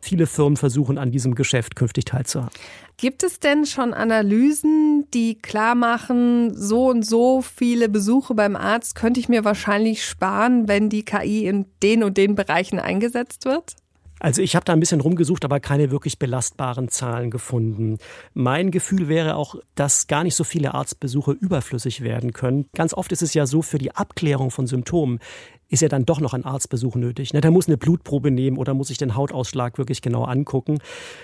viele 0.00 0.26
Firmen 0.26 0.56
versuchen 0.56 0.96
an 0.96 1.10
diesem 1.10 1.34
Geschäft 1.34 1.76
künftig 1.76 2.06
teilzuhaben. 2.06 2.54
Gibt 2.96 3.22
es 3.22 3.40
denn 3.40 3.66
schon 3.66 3.92
Analysen, 3.92 5.06
die 5.12 5.36
klar 5.36 5.74
machen, 5.74 6.54
so 6.54 6.88
und 6.88 7.04
so 7.04 7.42
viele 7.42 7.88
Besuche 7.88 8.34
beim 8.34 8.56
Arzt 8.56 8.94
könnte 8.94 9.20
ich 9.20 9.28
mir 9.28 9.44
wahrscheinlich 9.44 10.04
sparen, 10.04 10.68
wenn 10.68 10.88
die 10.88 11.04
KI 11.04 11.46
in 11.46 11.66
den 11.82 12.02
und 12.02 12.16
den 12.16 12.34
Bereichen 12.34 12.78
eingesetzt 12.78 13.44
wird? 13.44 13.76
Also 14.20 14.42
ich 14.42 14.56
habe 14.56 14.64
da 14.64 14.72
ein 14.72 14.80
bisschen 14.80 15.00
rumgesucht, 15.00 15.44
aber 15.44 15.60
keine 15.60 15.90
wirklich 15.90 16.18
belastbaren 16.18 16.88
Zahlen 16.88 17.30
gefunden. 17.30 17.98
Mein 18.34 18.70
Gefühl 18.70 19.08
wäre 19.08 19.36
auch, 19.36 19.56
dass 19.74 20.06
gar 20.06 20.24
nicht 20.24 20.34
so 20.34 20.44
viele 20.44 20.74
Arztbesuche 20.74 21.32
überflüssig 21.32 22.02
werden 22.02 22.32
können. 22.32 22.66
Ganz 22.74 22.94
oft 22.94 23.12
ist 23.12 23.22
es 23.22 23.34
ja 23.34 23.46
so, 23.46 23.62
für 23.62 23.78
die 23.78 23.94
Abklärung 23.94 24.50
von 24.50 24.66
Symptomen 24.66 25.20
ist 25.68 25.82
ja 25.82 25.88
dann 25.88 26.06
doch 26.06 26.20
noch 26.20 26.34
ein 26.34 26.44
Arztbesuch 26.44 26.96
nötig. 26.96 27.34
Ne? 27.34 27.40
Der 27.40 27.50
muss 27.50 27.68
eine 27.68 27.76
Blutprobe 27.76 28.30
nehmen 28.30 28.56
oder 28.56 28.74
muss 28.74 28.88
sich 28.88 28.98
den 28.98 29.14
Hautausschlag 29.14 29.78
wirklich 29.78 30.00
genau 30.00 30.24
angucken. 30.24 30.78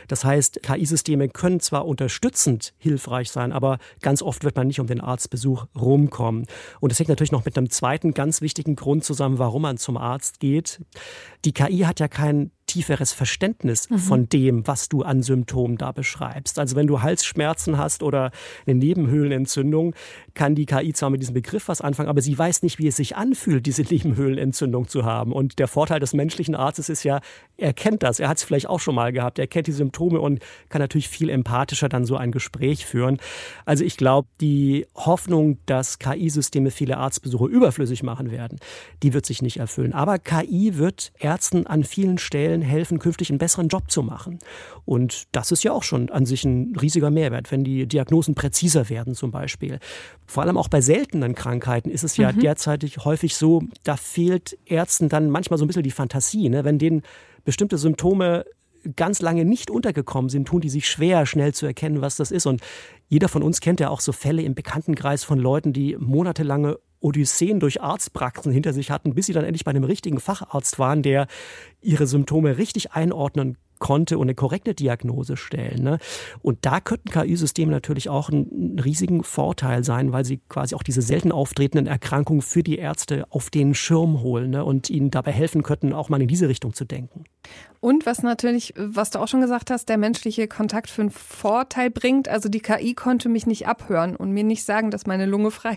Das 0.09 0.25
heißt, 0.25 0.63
KI-Systeme 0.63 1.29
können 1.29 1.61
zwar 1.61 1.87
unterstützend 1.87 2.75
hilfreich 2.79 3.31
sein, 3.31 3.53
aber 3.53 3.79
ganz 4.03 4.23
oft 4.23 4.45
wird 4.45 4.57
man 4.57 4.67
nicht 4.67 4.81
um 4.81 4.87
den 4.87 5.01
Arztbesuch 5.01 5.67
rumkommen. 5.79 6.47
Und 6.81 6.93
das 6.93 6.99
hängt 6.99 7.09
natürlich 7.09 7.33
noch 7.33 7.45
mit 7.45 7.57
einem 7.57 7.71
zweiten 7.71 8.13
ganz 8.13 8.43
wichtigen 8.43 8.77
Grund 8.77 9.05
zusammen, 9.05 9.39
warum 9.39 9.63
man 9.63 9.79
zum 9.79 9.97
Arzt 9.97 10.41
geht. 10.41 10.81
Die 11.45 11.53
KI 11.53 11.81
hat 11.81 12.01
ja 12.01 12.09
kein 12.09 12.51
tieferes 12.75 13.13
Verständnis 13.13 13.89
mhm. 13.89 13.99
von 13.99 14.29
dem, 14.29 14.67
was 14.67 14.89
du 14.89 15.03
an 15.03 15.23
Symptomen 15.23 15.79
da 15.79 15.93
beschreibst. 15.93 16.59
Also 16.59 16.75
wenn 16.75 16.89
du 16.89 17.03
Halsschmerzen 17.03 17.79
hast 17.79 18.03
oder 18.03 18.33
eine 18.67 18.75
Nebenhöhlenentzündung, 18.75 19.95
kann 20.35 20.57
die 20.57 20.67
KI 20.67 20.93
zwar 20.93 21.11
mit 21.11 21.23
diesem 21.23 21.35
Begriff 21.35 21.69
was 21.69 21.81
anfangen, 21.81 22.09
aber 22.09 22.21
sie 22.21 22.37
weiß 22.37 22.65
nicht, 22.65 22.81
wie 22.81 22.89
es 22.89 22.97
sich 22.97 23.15
anfühlt, 23.15 23.65
diese 23.67 23.83
Nebenhöhlenentzündung 23.89 24.89
zu 24.89 25.05
haben. 25.05 25.33
Und 25.33 25.61
der 25.61 25.69
Vorteil 25.69 26.01
des 26.01 26.15
menschlichen 26.15 26.57
Arztes 26.57 26.89
ist 26.89 27.05
ja, 27.05 27.21
er 27.57 27.73
kennt 27.73 28.03
das, 28.03 28.19
er 28.19 28.29
hat 28.29 28.39
es 28.39 28.43
vielleicht 28.43 28.69
auch 28.69 28.81
schon 28.81 28.97
mal 28.97 29.13
gehabt, 29.13 29.39
er 29.39 29.47
kennt 29.47 29.69
die 29.69 29.73
Symptome 29.73 30.21
und 30.21 30.41
kann 30.69 30.81
natürlich 30.81 31.09
viel 31.09 31.29
empathischer 31.29 31.89
dann 31.89 32.05
so 32.05 32.17
ein 32.17 32.33
Gespräch 32.33 32.87
führen. 32.87 33.19
Also 33.65 33.85
ich 33.85 33.97
glaube, 33.97 34.27
die 34.41 34.89
Hoffnung, 34.97 35.59
dass 35.67 36.01
KI-Systeme 36.01 36.73
viele 36.73 36.97
Arztbesuche 36.97 37.47
überflüssig 37.47 38.03
machen 38.03 38.33
werden, 38.33 38.59
die 39.05 39.15
wird 39.15 39.27
sich 39.27 39.43
nicht 39.43 39.59
erfüllen. 39.59 39.93
Aber 39.93 40.19
KI 40.19 40.77
wird 40.77 41.13
Ärzten 41.21 41.69
an 41.69 41.85
vielen 41.85 42.19
Stellen 42.19 42.64
helfen, 42.65 42.99
künftig 42.99 43.31
einen 43.31 43.39
besseren 43.39 43.69
Job 43.69 43.91
zu 43.91 44.03
machen. 44.03 44.39
Und 44.85 45.25
das 45.33 45.53
ist 45.53 45.63
ja 45.63 45.73
auch 45.73 45.83
schon 45.83 46.11
an 46.11 46.27
sich 46.27 46.45
ein 46.45 46.75
riesiger 46.81 47.11
Mehrwert, 47.11 47.53
wenn 47.53 47.65
die 47.65 47.87
Diagnosen 47.87 48.35
präziser 48.35 48.89
werden 48.89 49.15
zum 49.15 49.31
Beispiel. 49.31 49.79
Vor 50.27 50.43
allem 50.43 50.57
auch 50.57 50.69
bei 50.69 50.81
seltenen 50.81 51.35
Krankheiten 51.35 51.91
ist 51.91 52.05
es 52.05 52.17
ja 52.17 52.33
mhm. 52.33 52.41
derzeitig 52.41 53.05
häufig 53.05 53.37
so, 53.37 53.63
da 53.85 53.97
fehlt 53.97 54.59
Ärzten 54.67 55.09
dann 55.09 55.31
manchmal 55.31 55.59
so 55.59 55.65
ein 55.65 55.69
bisschen 55.69 55.83
die 55.83 55.91
Fantasie. 55.91 56.49
Ne? 56.49 56.65
Wenn 56.65 56.79
denen 56.79 57.03
bestimmte 57.45 57.79
Symptome 57.79 58.45
ganz 58.97 59.23
lange 59.23 59.45
nicht 59.45 59.71
untergekommen 59.71 60.29
sind, 60.29 60.47
tun 60.47 60.61
die 60.61 60.69
sich 60.69 60.89
schwer, 60.89 61.27
schnell 61.27 61.55
zu 61.55 61.67
erkennen, 61.67 62.01
was 62.01 62.17
das 62.17 62.31
ist. 62.31 62.47
Und 62.47 62.61
jeder 63.09 63.29
von 63.29 63.43
uns 63.43 63.61
kennt 63.61 63.81
ja 63.81 63.89
auch 63.89 64.01
so 64.01 64.13
Fälle 64.13 64.43
im 64.43 64.55
Bekanntenkreis 64.55 65.25
von 65.25 65.39
Leuten, 65.39 65.73
die 65.73 65.97
monatelange 65.99 66.79
Odysseen 67.05 67.61
durch 67.61 67.83
Arztpraxen 67.83 68.51
hinter 68.51 68.73
sich 68.73 68.91
hatten, 68.91 69.15
bis 69.15 69.27
sie 69.27 69.33
dann 69.33 69.45
endlich 69.45 69.65
bei 69.65 69.71
einem 69.71 69.85
richtigen 69.85 70.21
Facharzt 70.21 70.79
waren, 70.79 71.03
der 71.03 71.27
ihre 71.83 72.07
Symptome 72.07 72.57
richtig 72.57 72.93
einordnen 72.93 73.59
konnte 73.79 74.17
und 74.17 74.27
eine 74.27 74.35
korrekte 74.35 74.73
Diagnose 74.73 75.37
stellen. 75.37 75.83
Ne? 75.83 75.99
Und 76.41 76.59
da 76.63 76.81
könnten 76.81 77.11
KI-Systeme 77.11 77.71
natürlich 77.71 78.09
auch 78.09 78.31
einen 78.31 78.79
riesigen 78.79 79.25
Vorteil 79.25 79.85
sein, 79.85 80.13
weil 80.13 80.25
sie 80.25 80.41
quasi 80.49 80.75
auch 80.75 80.83
diese 80.83 81.03
selten 81.03 81.33
auftretenden 81.33 81.87
Erkrankungen 81.87 82.41
für 82.41 82.63
die 82.63 82.79
Ärzte 82.79 83.27
auf 83.31 83.51
den 83.51 83.75
Schirm 83.75 84.23
holen 84.23 84.51
ne? 84.51 84.65
und 84.65 84.89
ihnen 84.89 85.11
dabei 85.11 85.33
helfen 85.33 85.63
könnten, 85.63 85.93
auch 85.93 86.09
mal 86.09 86.23
in 86.23 86.29
diese 86.29 86.49
Richtung 86.49 86.73
zu 86.73 86.87
denken. 86.87 87.25
Und 87.85 88.07
was 88.07 88.23
natürlich, 88.23 88.73
was 88.79 89.11
du 89.11 89.19
auch 89.19 89.29
schon 89.29 89.43
gesagt 89.43 89.71
hast, 89.71 89.91
der 89.91 89.99
menschliche 89.99 90.49
Kontakt 90.49 90.89
für 90.89 91.03
einen 91.03 91.11
Vorteil 91.11 91.91
bringt. 91.91 92.31
Also 92.31 92.49
die 92.49 92.61
KI 92.61 92.95
konnte 92.95 93.29
mich 93.29 93.47
nicht 93.47 93.69
abhören 93.69 94.17
und 94.17 94.33
mir 94.33 94.43
nicht 94.43 94.65
sagen, 94.65 94.91
dass 94.91 95.05
meine 95.05 95.27
Lunge 95.27 95.51
frei 95.51 95.77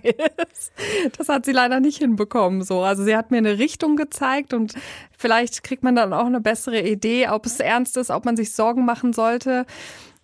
ist. 0.50 0.72
Das 1.18 1.28
hat 1.28 1.44
sie 1.44 1.52
leider 1.52 1.82
nicht 1.82 1.98
hinbekommen. 1.98 2.62
So, 2.62 2.80
also 2.80 3.04
sie 3.04 3.18
hat 3.18 3.30
mir 3.30 3.40
eine 3.40 3.58
Richtung 3.58 3.98
gezeigt 3.98 4.54
und 4.54 4.74
vielleicht 5.18 5.66
kriegt 5.66 5.84
man 5.84 5.98
dann 5.98 6.14
auch 6.14 6.28
eine 6.28 6.40
bessere 6.40 6.80
Idee, 6.80 7.28
ob 7.28 7.46
es 7.46 7.60
ernst 7.60 7.98
ist, 7.98 8.10
ob 8.10 8.24
man 8.24 8.38
sich 8.38 8.54
Sorgen 8.54 8.86
machen 8.86 9.12
sollte. 9.12 9.66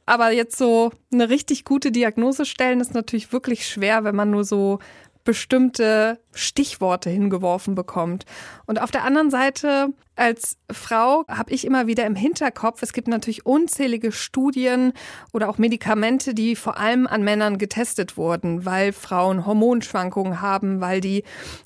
Aber 0.05 0.31
jetzt 0.31 0.57
so 0.57 0.93
eine 1.11 1.27
richtig 1.27 1.65
gute 1.65 1.91
Diagnose 1.91 2.45
stellen 2.45 2.79
ist 2.79 2.93
natürlich 2.93 3.33
wirklich 3.33 3.67
schwer, 3.67 4.05
wenn 4.05 4.15
man 4.15 4.31
nur 4.31 4.45
so 4.45 4.79
bestimmte 5.25 6.19
Stichworte 6.33 7.09
hingeworfen 7.09 7.75
bekommt. 7.75 8.25
Und 8.67 8.81
auf 8.81 8.91
der 8.91 9.03
anderen 9.03 9.29
Seite, 9.29 9.89
als 10.15 10.57
Frau 10.71 11.25
habe 11.27 11.51
ich 11.51 11.65
immer 11.65 11.87
wieder 11.87 12.05
im 12.05 12.15
Hinterkopf, 12.15 12.81
es 12.83 12.93
gibt 12.93 13.07
natürlich 13.07 13.45
unzählige 13.45 14.11
Studien 14.11 14.93
oder 15.31 15.49
auch 15.49 15.57
Medikamente, 15.57 16.33
die 16.33 16.55
vor 16.55 16.77
allem 16.77 17.07
an 17.07 17.23
Männern 17.23 17.57
getestet 17.57 18.15
wurden, 18.15 18.65
weil 18.65 18.93
Frauen 18.93 19.45
Hormonschwankungen 19.45 20.41
haben, 20.41 20.81
weil 20.81 21.01
die 21.01 21.23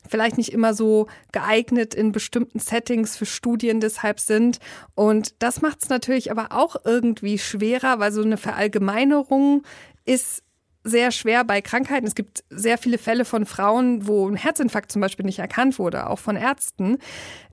vielleicht 0.09 0.37
nicht 0.37 0.53
immer 0.53 0.73
so 0.73 1.07
geeignet 1.31 1.93
in 1.93 2.11
bestimmten 2.11 2.59
Settings 2.59 3.17
für 3.17 3.25
Studien 3.25 3.79
deshalb 3.79 4.19
sind. 4.19 4.59
Und 4.95 5.35
das 5.39 5.61
macht 5.61 5.83
es 5.83 5.89
natürlich 5.89 6.31
aber 6.31 6.47
auch 6.51 6.77
irgendwie 6.85 7.37
schwerer, 7.37 7.99
weil 7.99 8.11
so 8.11 8.21
eine 8.21 8.37
Verallgemeinerung 8.37 9.63
ist 10.05 10.43
sehr 10.87 11.11
schwer 11.11 11.43
bei 11.43 11.61
Krankheiten. 11.61 12.07
Es 12.07 12.15
gibt 12.15 12.43
sehr 12.49 12.77
viele 12.77 12.97
Fälle 12.97 13.25
von 13.25 13.45
Frauen, 13.45 14.07
wo 14.07 14.27
ein 14.27 14.35
Herzinfarkt 14.35 14.91
zum 14.91 15.01
Beispiel 15.01 15.25
nicht 15.25 15.39
erkannt 15.39 15.79
wurde, 15.79 16.09
auch 16.09 16.19
von 16.19 16.35
Ärzten. 16.35 16.97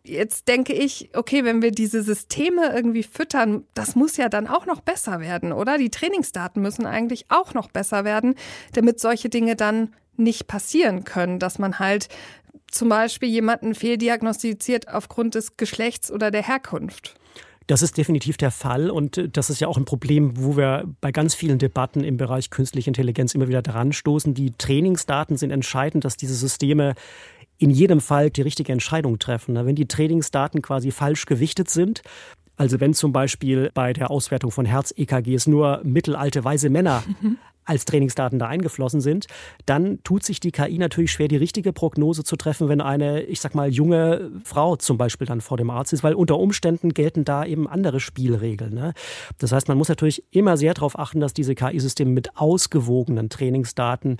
Jetzt 0.05 0.49
denke 0.49 0.73
ich, 0.73 1.11
okay, 1.15 1.45
wenn 1.45 1.63
wir 1.63 1.71
diese 1.71 2.03
Systeme 2.03 2.73
irgendwie 2.75 3.03
füttern, 3.03 3.65
das 3.75 3.97
muss 3.97 4.17
ja 4.17 4.29
dann 4.29 4.47
auch 4.47 4.67
noch 4.67 4.81
besser 4.81 5.21
werden, 5.21 5.53
oder? 5.53 5.79
Die 5.79 5.91
Trainingsdaten 5.91 6.63
müssen 6.63 6.87
eigentlich 6.87 7.27
auch 7.31 7.55
noch 7.55 7.71
besser 7.71 8.05
werden, 8.05 8.35
damit 8.73 9.01
solche 9.01 9.29
Dinge 9.29 9.57
dann 9.57 9.95
nicht 10.17 10.47
passieren 10.47 11.05
können, 11.05 11.39
dass 11.39 11.59
man 11.59 11.79
halt 11.79 12.09
zum 12.71 12.89
Beispiel 12.89 13.29
jemanden 13.29 13.75
fehldiagnostiziert 13.75 14.89
aufgrund 14.89 15.35
des 15.35 15.57
Geschlechts 15.57 16.11
oder 16.11 16.31
der 16.31 16.47
Herkunft. 16.47 17.15
Das 17.67 17.81
ist 17.81 17.97
definitiv 17.97 18.37
der 18.37 18.51
Fall 18.51 18.91
und 18.91 19.17
äh, 19.17 19.29
das 19.29 19.51
ist 19.51 19.61
ja 19.61 19.69
auch 19.69 19.77
ein 19.77 19.85
Problem, 19.85 20.33
wo 20.37 20.57
wir 20.57 20.85
bei 21.01 21.13
ganz 21.13 21.35
vielen 21.35 21.59
Debatten 21.59 22.05
im 22.05 22.17
Bereich 22.17 22.51
künstliche 22.51 22.91
Intelligenz 22.91 23.35
immer 23.35 23.49
wieder 23.49 23.63
dran 23.63 23.93
stoßen. 23.93 24.35
Die 24.35 24.53
Trainingsdaten 24.53 25.37
sind 25.37 25.51
entscheidend, 25.51 26.05
dass 26.05 26.17
diese 26.17 26.35
Systeme 26.35 26.95
in 27.59 27.71
jedem 27.71 28.01
Fall 28.01 28.31
die 28.31 28.43
richtige 28.43 28.73
Entscheidung 28.73 29.19
treffen. 29.19 29.55
Wenn 29.55 29.77
die 29.77 29.87
Trainingsdaten 29.87 30.61
quasi 30.61 30.91
falsch 30.91 31.25
gewichtet 31.27 31.71
sind, 31.71 32.03
also 32.57 32.81
wenn 32.81 32.95
zum 32.95 33.13
Beispiel 33.13 33.71
bei 33.75 33.93
der 33.93 34.11
Auswertung 34.11 34.51
von 34.51 34.65
Herz-EKGs 34.65 35.47
nur 35.47 35.81
mittelalte 35.85 36.45
weiße 36.45 36.71
Männer 36.71 37.03
mhm 37.21 37.39
als 37.65 37.85
Trainingsdaten 37.85 38.39
da 38.39 38.47
eingeflossen 38.47 39.01
sind, 39.01 39.27
dann 39.67 40.03
tut 40.05 40.25
sich 40.25 40.41
die 40.41 40.53
KI 40.53 40.79
natürlich 40.79 41.13
schwer, 41.13 41.29
die 41.29 41.37
richtige 41.37 41.73
Prognose 41.73 42.25
zu 42.25 42.37
treffen, 42.37 42.69
wenn 42.69 42.81
eine, 42.81 43.23
ich 43.23 43.41
sag 43.41 43.55
mal, 43.55 43.71
junge 43.71 44.31
Frau 44.45 44.77
zum 44.77 44.99
Beispiel 44.99 45.27
dann 45.27 45.41
vor 45.41 45.57
dem 45.57 45.71
Arzt 45.71 45.93
ist, 45.93 46.05
weil 46.05 46.15
unter 46.15 46.39
Umständen 46.39 46.93
gelten 46.93 47.25
da 47.25 47.45
eben 47.45 47.69
andere 47.69 48.01
Spielregeln. 48.01 48.75
Ne? 48.75 48.93
Das 49.39 49.53
heißt, 49.53 49.69
man 49.69 49.79
muss 49.79 49.89
natürlich 49.89 50.25
immer 50.31 50.57
sehr 50.57 50.75
darauf 50.75 50.99
achten, 50.99 51.21
dass 51.21 51.33
diese 51.33 51.55
KI-Systeme 51.55 52.11
mit 52.11 52.37
ausgewogenen 52.37 53.31
Trainingsdaten 53.31 54.19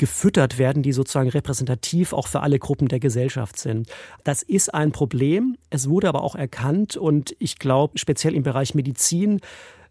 gefüttert 0.00 0.56
werden, 0.56 0.82
die 0.82 0.92
sozusagen 0.92 1.28
repräsentativ 1.28 2.14
auch 2.14 2.26
für 2.26 2.40
alle 2.40 2.58
Gruppen 2.58 2.88
der 2.88 3.00
Gesellschaft 3.00 3.58
sind. 3.58 3.86
Das 4.24 4.42
ist 4.42 4.72
ein 4.72 4.92
Problem. 4.92 5.58
Es 5.68 5.90
wurde 5.90 6.08
aber 6.08 6.22
auch 6.22 6.34
erkannt 6.34 6.96
und 6.96 7.36
ich 7.38 7.58
glaube, 7.58 7.98
speziell 7.98 8.34
im 8.34 8.42
Bereich 8.42 8.74
Medizin 8.74 9.40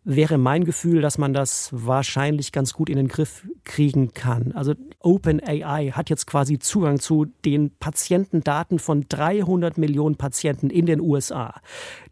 wäre 0.03 0.37
mein 0.37 0.63
Gefühl, 0.63 1.01
dass 1.01 1.17
man 1.17 1.33
das 1.33 1.69
wahrscheinlich 1.71 2.51
ganz 2.51 2.73
gut 2.73 2.89
in 2.89 2.97
den 2.97 3.07
Griff 3.07 3.47
kriegen 3.63 4.13
kann. 4.13 4.53
Also 4.53 4.73
OpenAI 5.01 5.91
hat 5.91 6.09
jetzt 6.09 6.25
quasi 6.25 6.59
Zugang 6.59 6.99
zu 6.99 7.25
den 7.45 7.71
Patientendaten 7.77 8.79
von 8.79 9.05
300 9.07 9.77
Millionen 9.77 10.15
Patienten 10.15 10.69
in 10.69 10.85
den 10.85 10.99
USA. 10.99 11.61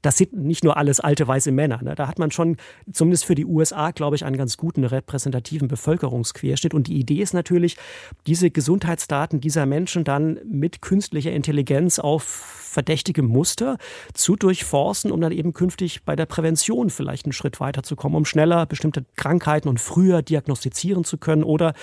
Das 0.02 0.18
sind 0.18 0.34
nicht 0.34 0.64
nur 0.64 0.78
alles 0.78 1.00
alte 1.00 1.28
weiße 1.28 1.52
Männer. 1.52 1.82
Ne? 1.82 1.96
Da 1.96 2.08
hat 2.08 2.20
man 2.20 2.32
schon 2.32 2.58
zumindest 2.92 3.26
für 3.26 3.36
die 3.36 3.46
USA, 3.46 3.92
glaube 3.92 4.16
ich, 4.16 4.26
einen 4.26 4.38
ganz 4.38 4.58
guten 4.58 4.84
repräsentativen 4.84 5.68
Bevölkerungsquerschnitt. 5.68 6.74
Und 6.74 6.88
die 6.88 6.98
Idee 7.00 7.22
ist 7.22 7.34
natürlich, 7.34 7.78
diese 8.26 8.52
Gesundheitsdaten 8.52 9.42
dieser 9.42 9.66
Menschen 9.66 10.04
dann 10.04 10.40
mit 10.46 10.82
künstlicher 10.82 11.32
Intelligenz 11.32 12.00
auf 12.00 12.67
verdächtige 12.68 13.24
Muster 13.24 13.78
zu 14.14 14.36
durchforsten, 14.36 15.12
um 15.12 15.22
dann 15.22 15.32
eben 15.32 15.54
künftig 15.54 16.04
bei 16.04 16.16
der 16.16 16.26
Prävention 16.26 16.90
vielleicht 16.90 17.26
einen 17.26 17.34
Schritt 17.34 17.60
weiterzukommen, 17.60 18.18
um 18.18 18.26
schneller 18.26 18.66
bestimmte 18.66 19.06
Krankheiten 19.16 19.70
und 19.70 19.80
früher 19.80 20.22
diagnostizieren 20.22 21.04
zu 21.04 21.18
können 21.18 21.44
oder 21.44 21.74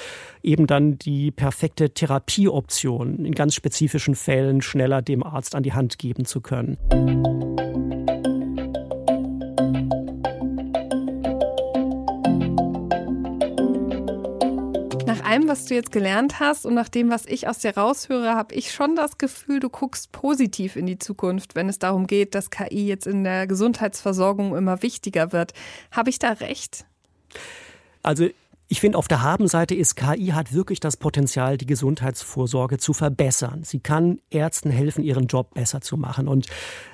eben 0.42 0.66
dann 0.66 0.99
die 0.99 1.31
perfekte 1.31 1.90
Therapieoption 1.90 3.25
in 3.25 3.35
ganz 3.35 3.55
spezifischen 3.55 4.14
Fällen 4.14 4.62
schneller 4.62 5.03
dem 5.03 5.23
Arzt 5.23 5.55
an 5.55 5.62
die 5.62 5.73
Hand 5.73 5.99
geben 5.99 6.25
zu 6.25 6.40
können. 6.40 6.79
Allem, 15.24 15.48
was 15.48 15.66
du 15.66 15.74
jetzt 15.74 15.92
gelernt 15.92 16.40
hast 16.40 16.66
und 16.66 16.74
nach 16.74 16.88
dem, 16.88 17.10
was 17.10 17.26
ich 17.26 17.48
aus 17.48 17.58
dir 17.58 17.76
raushöre, 17.76 18.34
habe 18.34 18.54
ich 18.54 18.72
schon 18.72 18.96
das 18.96 19.18
Gefühl, 19.18 19.60
du 19.60 19.68
guckst 19.68 20.12
positiv 20.12 20.76
in 20.76 20.87
die 20.87 20.98
Zukunft, 20.98 21.54
wenn 21.54 21.68
es 21.68 21.78
darum 21.78 22.06
geht, 22.06 22.34
dass 22.34 22.50
KI 22.50 22.87
jetzt 22.87 23.06
in 23.06 23.24
der 23.24 23.46
Gesundheitsversorgung 23.46 24.56
immer 24.56 24.82
wichtiger 24.82 25.32
wird. 25.32 25.52
Habe 25.90 26.10
ich 26.10 26.18
da 26.18 26.30
recht? 26.32 26.84
Also 28.02 28.28
ich 28.68 28.80
finde, 28.80 28.98
auf 28.98 29.08
der 29.08 29.22
Habenseite 29.22 29.74
ist 29.74 29.94
KI 29.94 30.28
hat 30.28 30.52
wirklich 30.52 30.80
das 30.80 30.96
Potenzial, 30.96 31.58
die 31.58 31.66
Gesundheitsvorsorge 31.66 32.78
zu 32.78 32.92
verbessern. 32.92 33.62
Sie 33.62 33.80
kann 33.80 34.20
Ärzten 34.30 34.70
helfen, 34.70 35.04
ihren 35.04 35.26
Job 35.26 35.54
besser 35.54 35.80
zu 35.80 35.96
machen. 35.96 36.28
Und 36.28 36.46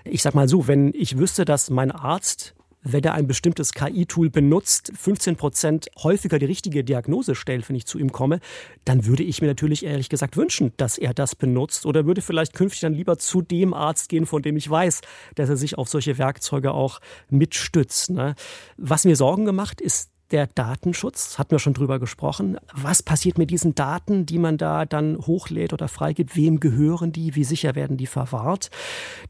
ich 0.05 0.23
sag 0.23 0.35
mal 0.35 0.49
so, 0.49 0.67
wenn 0.67 0.93
ich 0.95 1.19
wüsste, 1.19 1.45
dass 1.45 1.71
mein 1.71 1.91
Arzt 1.91 2.55
wenn 2.83 3.05
er 3.05 3.15
ein 3.15 3.27
bestimmtes 3.27 3.73
KI-Tool 3.73 4.31
benutzt, 4.31 4.93
15 4.97 5.37
Prozent 5.37 5.91
häufiger 6.03 6.39
die 6.39 6.47
richtige 6.47 6.85
Diagnose 6.85 7.35
stellt, 7.35 7.69
wenn 7.69 7.77
ich 7.77 7.87
zu 7.87 7.99
ihm 7.99 8.13
komme, 8.13 8.41
dann 8.85 9.07
würde 9.07 9.23
ich 9.23 9.41
mir 9.41 9.49
natürlich 9.49 9.85
ehrlich 9.85 10.09
gesagt 10.09 10.37
wünschen, 10.37 10.73
dass 10.77 10.99
er 10.99 11.15
das 11.15 11.37
benutzt 11.37 11.87
oder 11.87 12.07
würde 12.07 12.23
vielleicht 12.23 12.55
künftig 12.55 12.81
dann 12.81 12.95
lieber 12.95 13.19
zu 13.19 13.43
dem 13.43 13.75
Arzt 13.75 14.09
gehen, 14.09 14.27
von 14.27 14.43
dem 14.43 14.57
ich 14.57 14.69
weiß, 14.69 15.01
dass 15.35 15.49
er 15.49 15.57
sich 15.57 15.77
auf 15.79 15.89
solche 15.89 16.19
Werkzeuge 16.19 16.73
auch 16.73 17.01
mitstützt. 17.29 18.11
Ne? 18.11 18.35
Was 18.77 19.05
mir 19.05 19.17
Sorgen 19.17 19.45
gemacht 19.45 19.81
ist 19.81 20.11
der 20.31 20.47
Datenschutz, 20.47 21.39
hatten 21.39 21.51
wir 21.51 21.59
schon 21.59 21.75
drüber 21.75 21.99
gesprochen. 21.99 22.59
Was 22.73 23.03
passiert 23.03 23.39
mit 23.39 23.51
diesen 23.51 23.75
Daten, 23.75 24.27
die 24.27 24.39
man 24.39 24.59
da 24.59 24.85
dann 24.85 25.19
hochlädt 25.19 25.73
oder 25.73 25.89
freigibt? 25.89 26.37
Wem 26.37 26.61
gehören 26.61 27.13
die? 27.13 27.35
Wie 27.35 27.45
sicher 27.45 27.75
werden 27.75 27.97
die 27.97 28.07
verwahrt? 28.07 28.71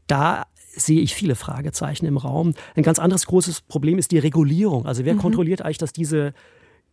Da 0.07 0.45
sehe 0.73 1.01
ich 1.01 1.15
viele 1.15 1.35
Fragezeichen 1.35 2.05
im 2.05 2.17
Raum. 2.17 2.53
Ein 2.75 2.83
ganz 2.83 2.99
anderes 2.99 3.25
großes 3.25 3.61
Problem 3.61 3.97
ist 3.97 4.11
die 4.11 4.19
Regulierung. 4.19 4.85
Also 4.85 5.05
wer 5.05 5.15
mhm. 5.15 5.19
kontrolliert 5.19 5.61
eigentlich, 5.61 5.77
dass 5.77 5.93
diese 5.93 6.33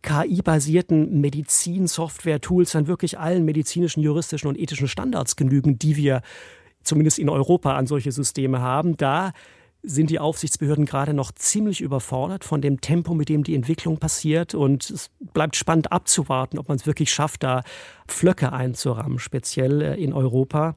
KI-basierten 0.03 1.21
Medizin-Software-Tools 1.21 2.73
dann 2.73 2.87
wirklich 2.87 3.19
allen 3.19 3.45
medizinischen, 3.45 4.01
juristischen 4.01 4.49
und 4.49 4.59
ethischen 4.59 4.89
Standards 4.89 5.37
genügen, 5.37 5.79
die 5.79 5.97
wir 5.97 6.23
zumindest 6.83 7.19
in 7.19 7.29
Europa 7.29 7.77
an 7.77 7.87
solche 7.87 8.13
Systeme 8.13 8.61
haben. 8.61 8.97
Da 8.97 9.33
sind 9.83 10.11
die 10.11 10.19
Aufsichtsbehörden 10.19 10.87
gerade 10.87 11.15
noch 11.15 11.33
ziemlich 11.33 11.81
überfordert 11.81 12.45
von 12.45 12.61
dem 12.61 12.81
Tempo, 12.81 13.15
mit 13.15 13.29
dem 13.29 13.45
die 13.45 13.55
Entwicklung 13.55 13.99
passiert. 13.99 14.55
Und 14.55 14.91
es 14.91 15.11
bleibt 15.33 15.57
spannend 15.57 15.93
abzuwarten, 15.93 16.59
ob 16.59 16.69
man 16.69 16.77
es 16.77 16.87
wirklich 16.87 17.13
schafft, 17.13 17.43
da 17.43 17.63
Pflöcke 18.07 18.53
einzurammen, 18.53 19.19
speziell 19.19 19.83
äh, 19.83 19.95
in 19.95 20.13
Europa. 20.13 20.75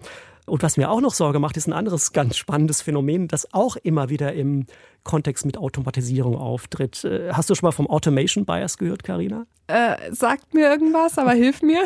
Und 0.52 0.64
was 0.64 0.76
mir 0.76 0.92
auch 0.92 1.00
noch 1.00 1.14
Sorge 1.14 1.40
macht, 1.40 1.56
ist 1.56 1.68
ein 1.68 1.72
anderes 1.72 2.12
ganz 2.12 2.36
spannendes 2.36 2.82
Phänomen, 2.82 3.30
das 3.30 3.54
auch 3.54 3.78
immer 3.78 4.10
wieder 4.10 4.34
im 4.34 4.66
Kontext 5.04 5.46
mit 5.46 5.58
Automatisierung 5.58 6.36
auftritt. 6.36 7.06
Äh, 7.06 7.32
hast 7.32 7.50
du 7.50 7.56
schon 7.56 7.68
mal 7.68 7.72
vom 7.72 7.88
Automation 7.90 8.44
Bias 8.44 8.78
gehört, 8.78 9.06
Karina? 9.06 9.46
Äh, 9.68 10.12
sagt 10.12 10.54
mir 10.54 10.70
irgendwas, 10.70 11.18
aber 11.18 11.32
hilf 11.32 11.62
mir. 11.62 11.82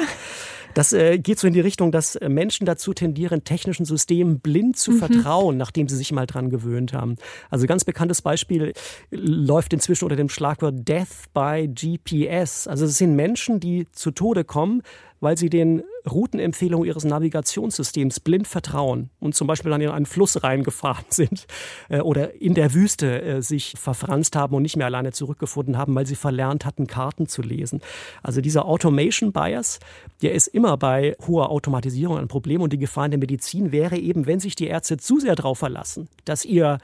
Das 0.73 0.93
äh, 0.93 1.19
geht 1.19 1.38
so 1.38 1.45
in 1.45 1.54
die 1.54 1.60
Richtung, 1.60 1.91
dass 1.91 2.15
äh, 2.15 2.28
Menschen 2.28 2.65
dazu 2.65 2.95
tendieren, 2.95 3.43
technischen 3.43 3.86
Systemen 3.86 4.39
blind 4.39 4.78
zu 4.78 4.93
mhm. 4.93 4.97
vertrauen, 4.97 5.58
nachdem 5.58 5.88
sie 5.88 5.95
sich 5.95 6.12
mal 6.12 6.25
dran 6.25 6.49
gewöhnt 6.49 6.91
haben. 6.91 7.17
Also 7.51 7.67
ganz 7.67 7.86
bekanntes 7.86 8.23
Beispiel 8.23 8.73
läuft 9.12 9.73
inzwischen 9.73 10.06
unter 10.06 10.15
dem 10.15 10.28
Schlagwort 10.28 10.88
Death 10.88 11.32
by 11.36 11.67
GPS. 11.67 12.67
Also 12.67 12.86
es 12.86 12.97
sind 12.97 13.15
Menschen, 13.15 13.60
die 13.60 13.86
zu 13.91 14.10
Tode 14.10 14.43
kommen, 14.43 14.82
weil 15.19 15.38
sie 15.38 15.51
den 15.51 15.84
Routenempfehlungen 16.10 16.88
ihres 16.88 17.04
Navigationssystems 17.04 18.20
blind 18.20 18.48
vertrauen 18.48 19.10
und 19.20 19.36
zum 19.36 19.48
Beispiel 19.48 19.72
dann 19.72 19.82
in 19.82 19.89
einen 19.89 20.06
Fluss 20.06 20.44
reingefahren 20.44 21.06
sind 21.10 21.48
äh, 21.89 22.00
oder 22.00 22.39
in 22.39 22.54
der 22.54 22.74
Wüste 22.74 23.22
äh, 23.22 23.41
sich 23.41 23.76
verfranst 23.78 24.36
haben 24.36 24.56
und 24.56 24.62
nicht 24.62 24.78
mehr 24.78 24.88
alleine 24.88 25.12
zurückgefunden 25.12 25.78
haben, 25.78 25.96
weil 25.96 26.06
sie 26.06 26.15
verlernt 26.15 26.65
hatten, 26.65 26.88
Karten 26.88 27.28
zu 27.28 27.41
lesen. 27.41 27.82
Also 28.24 28.41
dieser 28.41 28.65
Automation 28.65 29.32
Bias, 29.32 29.80
der 30.22 30.34
ist 30.34 30.48
immer 30.48 30.78
bei 30.78 31.15
hoher 31.28 31.50
Automatisierung 31.50 32.18
ein 32.18 32.28
Problem 32.28 32.62
und 32.62 32.74
die 32.74 32.78
Gefahr 32.78 33.06
in 33.06 33.12
der 33.12 33.20
Medizin 33.20 33.72
wäre 33.72 33.98
eben, 33.98 34.26
wenn 34.26 34.39
sich 34.39 34.56
die 34.56 34.68
Ärzte 34.68 34.98
zu 34.98 35.20
sehr 35.20 35.36
darauf 35.36 35.60
verlassen, 35.60 36.08
dass 36.26 36.46
ihr 36.46 36.80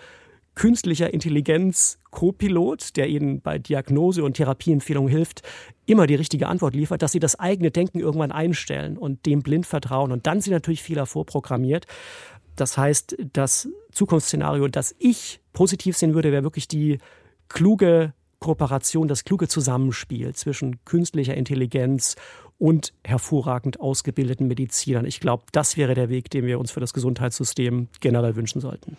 künstlicher 0.56 1.14
Intelligenz 1.14 2.00
Co-Pilot, 2.12 2.96
der 2.98 3.08
ihnen 3.08 3.42
bei 3.42 3.58
Diagnose 3.58 4.24
und 4.24 4.34
Therapieempfehlungen 4.36 5.10
hilft, 5.10 5.44
immer 5.86 6.08
die 6.08 6.16
richtige 6.16 6.48
Antwort 6.48 6.76
liefert, 6.76 7.02
dass 7.02 7.14
sie 7.14 7.20
das 7.20 7.40
eigene 7.40 7.72
Denken 7.72 8.00
irgendwann 8.00 8.32
einstellen 8.32 8.98
und 8.98 9.26
dem 9.26 9.42
blind 9.42 9.66
vertrauen. 9.66 10.12
Und 10.12 10.28
dann 10.28 10.42
sind 10.42 10.54
natürlich 10.54 10.84
Fehler 10.84 11.06
vorprogrammiert. 11.06 11.88
Das 12.56 12.78
heißt, 12.78 13.18
das 13.34 13.70
Zukunftsszenario, 13.92 14.68
das 14.68 14.96
ich 15.00 15.40
positiv 15.54 15.98
sehen 15.98 16.14
würde, 16.14 16.32
wäre 16.32 16.44
wirklich 16.44 16.68
die 16.68 17.00
kluge 17.48 18.14
Kooperation, 18.40 19.08
das 19.08 19.24
kluge 19.24 19.48
Zusammenspiel 19.48 20.34
zwischen 20.34 20.84
künstlicher 20.84 21.36
Intelligenz 21.36 22.16
und 22.58 22.94
hervorragend 23.04 23.80
ausgebildeten 23.80 24.48
Medizinern. 24.48 25.06
Ich 25.06 25.20
glaube, 25.20 25.44
das 25.52 25.78
wäre 25.78 25.94
der 25.94 26.10
Weg, 26.10 26.30
den 26.30 26.46
wir 26.46 26.60
uns 26.60 26.72
für 26.72 26.80
das 26.80 26.94
Gesundheitssystem 26.94 27.88
generell 28.00 28.36
wünschen 28.36 28.60
sollten. 28.60 28.98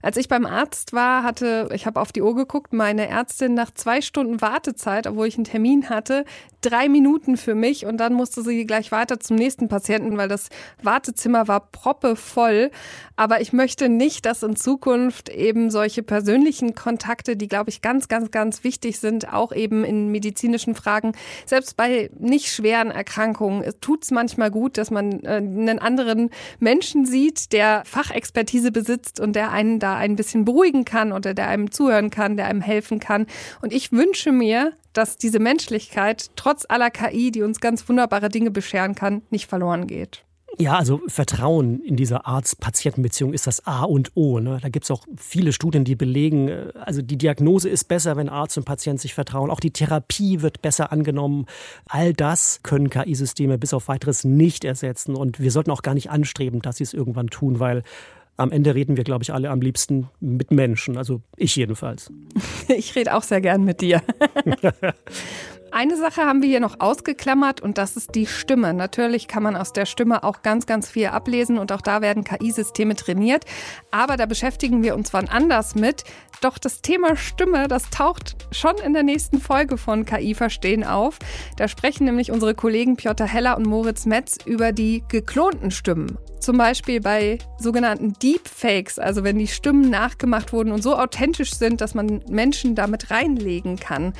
Als 0.00 0.16
ich 0.16 0.28
beim 0.28 0.46
Arzt 0.46 0.92
war, 0.92 1.24
hatte, 1.24 1.68
ich 1.72 1.86
habe 1.86 2.00
auf 2.00 2.12
die 2.12 2.22
Uhr 2.22 2.34
geguckt, 2.36 2.72
meine 2.72 3.08
Ärztin 3.08 3.54
nach 3.54 3.72
zwei 3.72 4.00
Stunden 4.00 4.40
Wartezeit, 4.40 5.06
obwohl 5.08 5.26
ich 5.26 5.34
einen 5.34 5.44
Termin 5.44 5.90
hatte, 5.90 6.24
drei 6.60 6.88
Minuten 6.88 7.36
für 7.36 7.54
mich 7.54 7.86
und 7.86 7.98
dann 7.98 8.14
musste 8.14 8.42
sie 8.42 8.66
gleich 8.66 8.90
weiter 8.92 9.20
zum 9.20 9.36
nächsten 9.36 9.68
Patienten, 9.68 10.16
weil 10.16 10.28
das 10.28 10.48
Wartezimmer 10.82 11.48
war 11.48 11.60
proppevoll. 11.60 12.70
Aber 13.16 13.40
ich 13.40 13.52
möchte 13.52 13.88
nicht, 13.88 14.26
dass 14.26 14.42
in 14.42 14.56
Zukunft 14.56 15.28
eben 15.28 15.70
solche 15.70 16.02
persönlichen 16.02 16.74
Kontakte, 16.74 17.36
die, 17.36 17.48
glaube 17.48 17.70
ich, 17.70 17.82
ganz, 17.82 18.08
ganz, 18.08 18.30
ganz 18.30 18.64
wichtig 18.64 19.00
sind, 19.00 19.32
auch 19.32 19.52
eben 19.52 19.84
in 19.84 20.10
medizinischen 20.10 20.74
Fragen, 20.74 21.12
selbst 21.46 21.76
bei 21.76 22.10
nicht 22.18 22.52
schweren 22.52 22.90
Erkrankungen, 22.90 23.64
tut 23.80 24.04
es 24.04 24.10
manchmal 24.10 24.50
gut, 24.50 24.78
dass 24.78 24.90
man 24.90 25.24
äh, 25.24 25.36
einen 25.36 25.78
anderen 25.78 26.30
Menschen 26.60 27.06
sieht, 27.06 27.52
der 27.52 27.82
Fachexpertise 27.84 28.70
besitzt 28.70 29.20
und 29.20 29.34
der 29.34 29.50
einen 29.50 29.78
da 29.80 29.87
ein 29.96 30.16
bisschen 30.16 30.44
beruhigen 30.44 30.84
kann 30.84 31.12
oder 31.12 31.34
der 31.34 31.48
einem 31.48 31.70
zuhören 31.70 32.10
kann, 32.10 32.36
der 32.36 32.46
einem 32.46 32.60
helfen 32.60 33.00
kann. 33.00 33.26
Und 33.62 33.72
ich 33.72 33.92
wünsche 33.92 34.32
mir, 34.32 34.72
dass 34.92 35.16
diese 35.16 35.38
Menschlichkeit 35.38 36.30
trotz 36.36 36.66
aller 36.68 36.90
KI, 36.90 37.30
die 37.30 37.42
uns 37.42 37.60
ganz 37.60 37.88
wunderbare 37.88 38.28
Dinge 38.28 38.50
bescheren 38.50 38.94
kann, 38.94 39.22
nicht 39.30 39.46
verloren 39.46 39.86
geht. 39.86 40.24
Ja, 40.60 40.76
also 40.76 41.00
Vertrauen 41.06 41.80
in 41.84 41.94
dieser 41.94 42.26
Arzt-Patienten-Beziehung 42.26 43.32
ist 43.32 43.46
das 43.46 43.64
A 43.66 43.84
und 43.84 44.10
O. 44.16 44.40
Ne? 44.40 44.58
Da 44.60 44.68
gibt 44.68 44.84
es 44.84 44.90
auch 44.90 45.04
viele 45.16 45.52
Studien, 45.52 45.84
die 45.84 45.94
belegen, 45.94 46.48
äh, 46.48 46.72
also 46.80 47.00
die 47.00 47.16
Diagnose 47.16 47.68
ist 47.68 47.84
besser, 47.84 48.16
wenn 48.16 48.28
Arzt 48.28 48.58
und 48.58 48.64
Patient 48.64 49.00
sich 49.00 49.14
vertrauen. 49.14 49.50
Auch 49.50 49.60
die 49.60 49.70
Therapie 49.70 50.42
wird 50.42 50.60
besser 50.60 50.90
angenommen. 50.90 51.46
All 51.86 52.12
das 52.12 52.60
können 52.64 52.90
KI-Systeme 52.90 53.56
bis 53.56 53.72
auf 53.72 53.86
weiteres 53.86 54.24
nicht 54.24 54.64
ersetzen. 54.64 55.14
Und 55.14 55.38
wir 55.38 55.52
sollten 55.52 55.70
auch 55.70 55.82
gar 55.82 55.94
nicht 55.94 56.10
anstreben, 56.10 56.60
dass 56.60 56.78
sie 56.78 56.84
es 56.84 56.92
irgendwann 56.92 57.28
tun, 57.28 57.60
weil 57.60 57.84
am 58.38 58.52
Ende 58.52 58.74
reden 58.74 58.96
wir, 58.96 59.04
glaube 59.04 59.24
ich, 59.24 59.34
alle 59.34 59.50
am 59.50 59.60
liebsten 59.60 60.08
mit 60.20 60.50
Menschen. 60.50 60.96
Also 60.96 61.20
ich 61.36 61.54
jedenfalls. 61.56 62.10
Ich 62.68 62.94
rede 62.94 63.14
auch 63.14 63.22
sehr 63.22 63.40
gern 63.40 63.64
mit 63.64 63.80
dir. 63.80 64.02
Eine 65.70 65.96
Sache 65.96 66.22
haben 66.22 66.40
wir 66.40 66.48
hier 66.48 66.60
noch 66.60 66.80
ausgeklammert 66.80 67.60
und 67.60 67.76
das 67.76 67.96
ist 67.96 68.14
die 68.14 68.26
Stimme. 68.26 68.72
Natürlich 68.72 69.28
kann 69.28 69.42
man 69.42 69.54
aus 69.54 69.72
der 69.72 69.84
Stimme 69.84 70.24
auch 70.24 70.42
ganz, 70.42 70.64
ganz 70.66 70.88
viel 70.88 71.08
ablesen 71.08 71.58
und 71.58 71.72
auch 71.72 71.82
da 71.82 72.00
werden 72.00 72.24
KI-Systeme 72.24 72.96
trainiert. 72.96 73.44
Aber 73.90 74.16
da 74.16 74.24
beschäftigen 74.24 74.82
wir 74.82 74.94
uns 74.94 75.12
wann 75.12 75.28
anders 75.28 75.74
mit. 75.74 76.04
Doch 76.40 76.56
das 76.58 76.80
Thema 76.80 77.16
Stimme, 77.16 77.68
das 77.68 77.90
taucht 77.90 78.36
schon 78.50 78.76
in 78.78 78.94
der 78.94 79.02
nächsten 79.02 79.40
Folge 79.40 79.76
von 79.76 80.06
KI 80.06 80.34
Verstehen 80.34 80.84
auf. 80.84 81.18
Da 81.56 81.68
sprechen 81.68 82.04
nämlich 82.04 82.32
unsere 82.32 82.54
Kollegen 82.54 82.96
Piotr 82.96 83.26
Heller 83.26 83.56
und 83.56 83.66
Moritz 83.66 84.06
Metz 84.06 84.38
über 84.46 84.72
die 84.72 85.04
geklonten 85.08 85.70
Stimmen. 85.70 86.16
Zum 86.40 86.56
Beispiel 86.56 87.00
bei 87.00 87.38
sogenannten 87.58 88.14
Deepfakes, 88.14 88.98
also 88.98 89.22
wenn 89.22 89.38
die 89.38 89.48
Stimmen 89.48 89.90
nachgemacht 89.90 90.52
wurden 90.52 90.72
und 90.72 90.82
so 90.82 90.96
authentisch 90.96 91.52
sind, 91.52 91.80
dass 91.80 91.94
man 91.94 92.22
Menschen 92.28 92.74
damit 92.74 93.10
reinlegen 93.10 93.76
kann. 93.76 94.14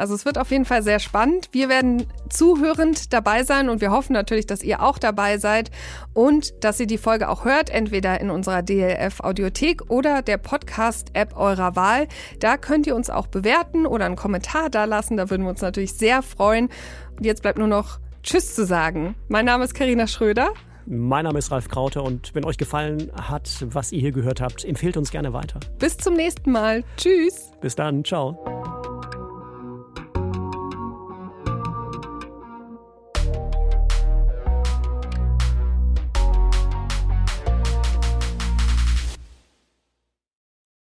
Also 0.00 0.14
es 0.14 0.24
wird 0.24 0.38
auf 0.38 0.50
jeden 0.50 0.64
Fall 0.64 0.82
sehr 0.82 0.98
spannend. 0.98 1.48
Wir 1.52 1.68
werden 1.68 2.06
zuhörend 2.30 3.12
dabei 3.12 3.44
sein 3.44 3.68
und 3.68 3.80
wir 3.80 3.90
hoffen 3.90 4.14
natürlich, 4.14 4.46
dass 4.46 4.62
ihr 4.62 4.82
auch 4.82 4.98
dabei 4.98 5.36
seid 5.36 5.70
und 6.14 6.64
dass 6.64 6.80
ihr 6.80 6.86
die 6.86 6.98
Folge 6.98 7.28
auch 7.28 7.44
hört, 7.44 7.68
entweder 7.68 8.18
in 8.20 8.30
unserer 8.30 8.62
DLF 8.62 9.20
Audiothek 9.20 9.90
oder 9.90 10.22
der 10.22 10.38
Podcast-App 10.38 11.36
eurer 11.36 11.76
Wahl. 11.76 12.08
Da 12.40 12.56
könnt 12.56 12.86
ihr 12.86 12.96
uns 12.96 13.10
auch 13.10 13.26
bewerten 13.26 13.86
oder 13.86 14.06
einen 14.06 14.16
Kommentar 14.16 14.70
da 14.70 14.86
lassen. 14.86 15.18
Da 15.18 15.28
würden 15.28 15.42
wir 15.42 15.50
uns 15.50 15.60
natürlich 15.60 15.92
sehr 15.92 16.22
freuen. 16.22 16.70
Und 17.16 17.26
jetzt 17.26 17.42
bleibt 17.42 17.58
nur 17.58 17.68
noch 17.68 18.00
Tschüss 18.22 18.54
zu 18.54 18.64
sagen. 18.64 19.14
Mein 19.28 19.44
Name 19.44 19.64
ist 19.64 19.74
Karina 19.74 20.06
Schröder. 20.06 20.54
Mein 20.86 21.24
Name 21.24 21.38
ist 21.38 21.50
Ralf 21.50 21.68
Krauter 21.68 22.02
und 22.02 22.34
wenn 22.34 22.44
euch 22.44 22.56
gefallen 22.56 23.12
hat, 23.14 23.48
was 23.66 23.92
ihr 23.92 24.00
hier 24.00 24.12
gehört 24.12 24.40
habt, 24.40 24.64
empfehlt 24.64 24.96
uns 24.96 25.10
gerne 25.10 25.32
weiter. 25.32 25.60
Bis 25.78 25.98
zum 25.98 26.14
nächsten 26.14 26.50
Mal. 26.50 26.84
Tschüss. 26.96 27.52
Bis 27.60 27.76
dann. 27.76 28.02
Ciao. 28.02 28.79